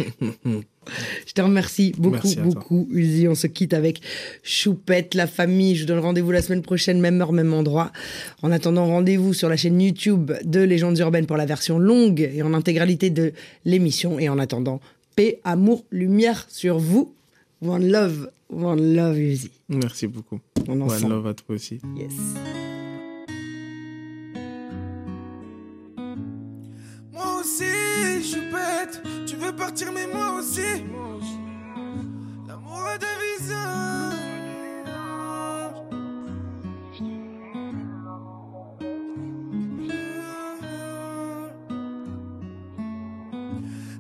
Je 1.27 1.33
te 1.35 1.43
remercie 1.43 1.93
beaucoup, 1.99 2.13
Merci 2.15 2.37
beaucoup, 2.37 2.89
Uzi. 2.91 3.29
On 3.29 3.35
se 3.35 3.47
quitte 3.47 3.75
avec 3.75 4.01
Choupette, 4.43 5.15
la 5.15 5.27
famille. 5.27 5.77
Je 5.77 5.83
vous 5.83 5.89
donne 5.89 5.99
rendez-vous 5.99 6.31
la 6.31 6.41
semaine 6.41 6.63
prochaine, 6.63 7.01
même 7.01 7.21
heure, 7.21 7.33
même 7.33 7.53
endroit. 7.53 7.93
En 8.43 8.51
attendant, 8.53 8.87
rendez-vous 8.87 9.35
sur 9.35 9.49
la 9.49 9.57
chaîne 9.57 9.81
YouTube 9.81 10.33
de 10.45 10.61
Légendes 10.61 10.99
urbaines 10.99 11.27
pour 11.27 11.37
la 11.37 11.47
version 11.47 11.79
longue 11.79 12.21
et 12.21 12.43
en 12.43 12.55
intégralité 12.55 13.11
de 13.11 13.33
l'émission. 13.65 14.19
Et 14.19 14.29
en 14.29 14.39
attendant, 14.39 14.81
paix, 15.17 15.41
amour, 15.45 15.85
lumière 15.91 16.47
sur 16.49 16.79
vous. 16.79 17.13
One 17.61 17.91
love, 17.91 18.31
one 18.53 18.95
love, 18.95 19.19
Uzi. 19.19 19.51
Merci 19.69 20.07
beaucoup. 20.07 20.41
On 20.69 20.73
One 20.73 20.83
ensemble. 20.83 21.15
love 21.15 21.27
à 21.27 21.35
toi 21.35 21.55
aussi. 21.57 21.81
Yes. 21.97 22.13
Moi 27.13 27.41
aussi, 27.41 27.65
je 28.19 28.23
suis 28.23 28.41
bête. 28.51 29.03
Tu 29.27 29.37
veux 29.37 29.55
partir, 29.55 29.89
mais 29.93 30.07
moi 30.07 30.39
aussi. 30.39 30.61
L'amour 32.49 32.83
a 32.85 32.99
des 32.99 33.07
visages. 33.39 34.19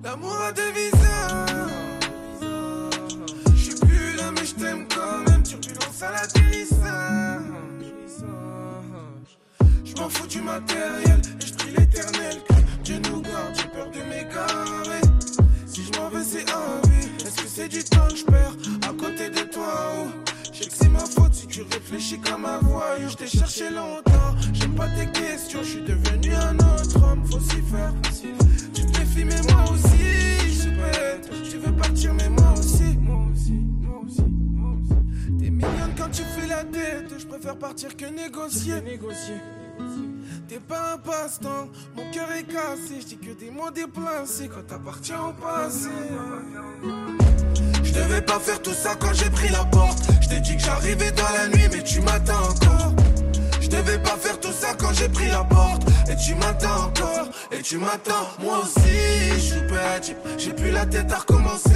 L'amour 0.03 0.37
a 0.41 0.53
des 0.53 0.73
visages. 0.73 0.92
Fous 10.13 10.27
du 10.27 10.41
matériel 10.41 11.21
et 11.41 11.47
je 11.47 11.55
prie 11.55 11.71
l'éternel 11.71 12.37
que 12.49 12.55
Dieu 12.85 12.99
nous 13.11 13.21
garde. 13.21 13.55
J'ai 13.57 13.69
peur 13.69 13.91
de 13.91 14.03
m'égarer. 14.11 15.01
Si 15.67 15.83
je 15.85 15.99
m'en 15.99 16.09
vais, 16.11 16.25
c'est 16.25 16.49
un 16.51 16.89
vie. 16.89 17.09
Est-ce 17.25 17.43
que 17.43 17.49
c'est 17.49 17.69
du 17.69 17.83
temps 17.85 18.09
que 18.09 18.17
je 18.17 18.25
perds 18.25 18.57
à 18.89 18.93
côté 18.93 19.31
de 19.31 19.43
toi? 19.51 19.73
Oh, 19.97 20.09
je 20.53 20.59
sais 20.59 20.69
que 20.69 20.75
c'est 20.75 20.89
ma 20.89 21.01
faute 21.01 21.35
si 21.35 21.47
tu 21.47 21.63
réfléchis 21.63 22.21
comme 22.21 22.45
un 22.45 22.59
voyou. 22.59 23.09
Je 23.09 23.17
t'ai 23.17 23.27
cherché 23.27 23.71
longtemps. 23.71 24.35
J'aime 24.53 24.75
pas 24.75 24.89
tes 24.89 25.07
questions. 25.07 25.63
Je 25.63 25.69
suis 25.69 25.83
devenu 25.83 26.35
un 26.35 26.57
autre 26.57 27.03
homme. 27.03 27.25
Faut 27.27 27.41
s'y 27.41 27.63
faire. 27.63 27.93
Tu 28.75 28.83
te 28.83 28.99
méfies, 28.99 29.25
mais 29.25 29.43
moi 29.53 29.65
aussi. 29.73 29.99
Je 30.47 30.61
suis 30.63 30.71
bête. 30.71 31.31
Tu 31.51 31.57
veux 31.59 31.73
partir, 31.73 32.15
mais 32.15 32.29
moi 32.29 32.53
aussi. 32.59 32.97
Moi 32.99 33.27
aussi, 33.33 33.53
moi 33.81 34.03
aussi, 34.05 34.23
moi 34.29 34.75
aussi. 34.79 35.39
T'es 35.39 35.51
mignonne 35.51 35.95
quand 35.97 36.11
tu 36.11 36.23
fais 36.23 36.47
la 36.47 36.65
tête. 36.65 37.13
Je 37.19 37.27
préfère 37.27 37.57
partir 37.57 37.97
que 37.97 38.07
négocier. 38.07 38.75
T'es 40.49 40.59
pas 40.59 40.95
un 40.95 40.99
passe-temps, 40.99 41.69
mon 41.97 42.11
cœur 42.11 42.31
est 42.33 42.45
cassé. 42.45 43.01
Je 43.01 43.07
dis 43.07 43.17
que 43.19 43.33
des 43.33 43.51
mots 43.51 43.71
déplacés 43.71 44.49
quand 44.49 44.67
t'appartiens 44.67 45.21
au 45.21 45.33
passé. 45.33 45.89
Je 47.83 47.93
devais 47.93 48.23
pas 48.23 48.39
faire 48.39 48.61
tout 48.61 48.75
ça 48.75 48.95
quand 48.99 49.13
j'ai 49.15 49.31
pris 49.31 49.49
la 49.49 49.65
porte. 49.65 49.99
Je 50.21 50.29
t'ai 50.29 50.41
dit 50.41 50.57
que 50.57 50.63
j'arrivais 50.63 51.13
dans 51.13 51.31
la 51.33 51.49
nuit, 51.49 51.69
mais 51.73 51.83
tu 51.83 52.01
m'attends 52.01 52.51
encore. 52.51 52.93
Je 53.61 53.69
devais 53.69 53.99
pas 53.99 54.17
faire 54.17 54.39
tout 54.41 54.53
ça 54.53 54.75
quand 54.79 54.93
j'ai 54.93 55.09
pris 55.09 55.29
la 55.29 55.45
porte. 55.45 55.83
Et 56.11 56.17
tu 56.17 56.35
m'attends 56.35 56.87
encore, 56.89 57.29
et 57.51 57.63
tu 57.63 57.79
m'attends. 57.79 58.29
Moi 58.41 58.59
aussi, 58.59 59.39
je 59.39 59.55
j'ai- 60.39 60.53
plus 60.53 60.71
la 60.71 60.85
tête 60.85 61.11
à 61.11 61.19
recommencer. 61.21 61.71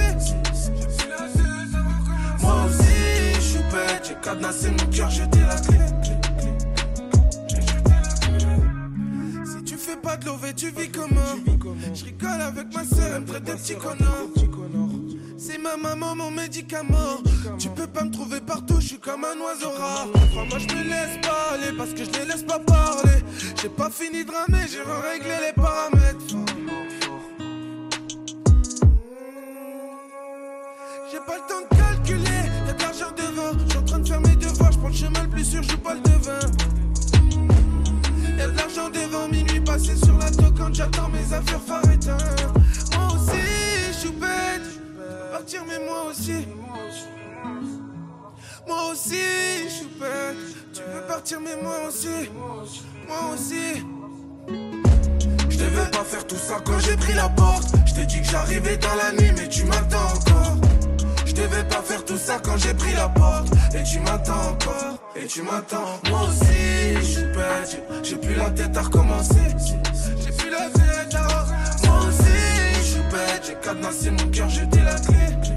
Moi 2.41 2.55
aussi, 2.65 3.33
je 3.35 4.05
suis 4.05 4.15
cadenassé 4.21 4.69
mon 4.69 4.85
cœur, 4.91 5.09
jeté 5.09 5.39
la 5.39 5.55
clé. 5.55 6.16
Tu 10.55 10.69
vis 10.71 10.89
comment 10.89 11.35
Je 11.93 12.05
rigole 12.05 12.41
avec 12.41 12.73
ma 12.73 12.83
soeur, 12.83 13.15
elle 13.15 13.21
me 13.21 13.27
traite 13.27 13.43
de 13.43 13.53
petit 13.53 13.75
connard. 13.75 14.27
C'est 15.37 15.59
ma 15.59 15.77
maman, 15.77 16.15
mon 16.15 16.31
médicament. 16.31 17.21
Tu 17.59 17.69
peux 17.69 17.87
pas 17.87 18.03
me 18.03 18.11
trouver 18.11 18.41
partout, 18.41 18.79
je 18.79 18.87
suis 18.87 18.99
comme 18.99 19.23
un 19.23 19.39
oiseau 19.39 19.69
rare. 19.69 20.07
Crois-moi, 20.31 20.57
je 20.59 20.67
laisse 20.67 21.17
pas 21.21 21.53
aller 21.53 21.77
parce 21.77 21.91
que 21.91 22.03
je 22.03 22.11
les 22.19 22.25
laisse 22.25 22.43
pas 22.43 22.59
parler. 22.59 23.23
J'ai 23.61 23.69
pas 23.69 23.89
fini 23.89 24.25
de 24.25 24.31
ramer, 24.31 24.65
j'ai 24.69 24.81
réglé 24.81 25.35
les 25.45 25.53
paramètres. 25.53 26.35
J'ai 31.11 31.19
pas 31.19 31.35
le 31.35 31.47
temps 31.47 31.61
de 31.61 31.77
calculer, 31.77 32.23
y'a 32.67 32.73
de 32.73 32.81
l'argent 32.81 33.11
devant. 33.15 33.59
Je 33.63 33.69
suis 33.69 33.77
en 33.77 33.83
train 33.85 33.99
de 33.99 34.07
faire 34.07 34.21
mes 34.21 34.35
devoirs, 34.35 34.71
je 34.71 34.77
prends 34.77 34.87
le 34.89 34.93
chemin 34.93 35.23
le 35.23 35.29
plus 35.29 35.45
sûr, 35.45 35.63
je 35.63 35.75
pas 35.77 35.93
le 35.93 36.01
devin. 36.01 36.39
Y'a 38.37 38.47
de 38.47 38.57
l'argent 38.57 38.89
devant 38.89 39.27
minuit 39.29 39.56
passé 39.77 39.95
sur 39.95 40.17
la 40.17 40.27
quand 40.57 40.73
j'attends 40.73 41.09
mes 41.09 41.33
affaires 41.33 41.61
phare 41.61 41.91
éteintes. 41.91 42.47
Moi 42.95 43.07
aussi, 43.13 43.41
je 43.87 43.97
suis 43.97 44.11
bête. 44.11 44.67
Partir, 45.31 45.61
mais 45.67 45.85
moi 45.85 46.05
aussi. 46.09 46.47
Moi 48.67 48.91
aussi, 48.91 49.21
je 49.65 49.73
suis 49.73 49.99
bête. 49.99 50.37
Tu 50.73 50.81
veux 50.81 51.07
partir, 51.07 51.39
mais 51.41 51.61
moi 51.61 51.75
aussi. 51.87 52.29
Moi 53.07 53.33
aussi. 53.33 53.83
Je 55.49 55.57
devais 55.57 55.91
pas 55.91 56.03
faire 56.03 56.25
tout 56.25 56.35
ça 56.35 56.55
quand 56.65 56.79
j'ai 56.79 56.97
pris 56.97 57.13
la 57.13 57.29
porte. 57.29 57.69
Je 57.85 57.93
t'ai 57.93 58.05
dit 58.05 58.21
que 58.21 58.27
j'arrivais 58.27 58.77
dans 58.77 58.95
la 58.95 59.11
nuit, 59.11 59.31
mais 59.37 59.47
tu 59.47 59.63
m'attends 59.65 60.07
encore. 60.15 60.55
Je 61.25 61.33
devais 61.33 61.63
pas 61.65 61.81
faire 61.83 62.03
tout 62.03 62.17
ça 62.17 62.39
quand 62.43 62.57
j'ai 62.57 62.73
pris 62.73 62.93
la 62.93 63.09
porte. 63.09 63.47
Et 63.75 63.83
tu 63.83 63.99
m'attends 63.99 64.51
encore. 64.51 64.97
Et 65.15 65.25
tu 65.27 65.41
m'attends. 65.43 65.99
Moi 66.09 66.21
aussi, 66.29 67.13
je 67.13 67.26
J'ai- 67.69 67.83
J'ai 68.03 68.15
plus 68.17 68.35
la 68.35 68.49
tête 68.51 68.75
à 68.77 68.81
recommencer. 68.81 69.35
J'ai 70.23 70.31
plus 70.31 70.49
la 70.49 70.69
tête 70.69 71.15
à. 71.15 71.45
Moi 71.87 71.99
aussi, 72.07 72.23
je 72.77 72.81
suis 72.81 73.01
bête. 73.11 73.43
J'ai 73.45 73.55
cadenassé 73.55 74.11
mon 74.11 74.27
cœur, 74.31 74.49
jeté 74.49 74.79
la 74.81 74.95
clé. 74.95 75.56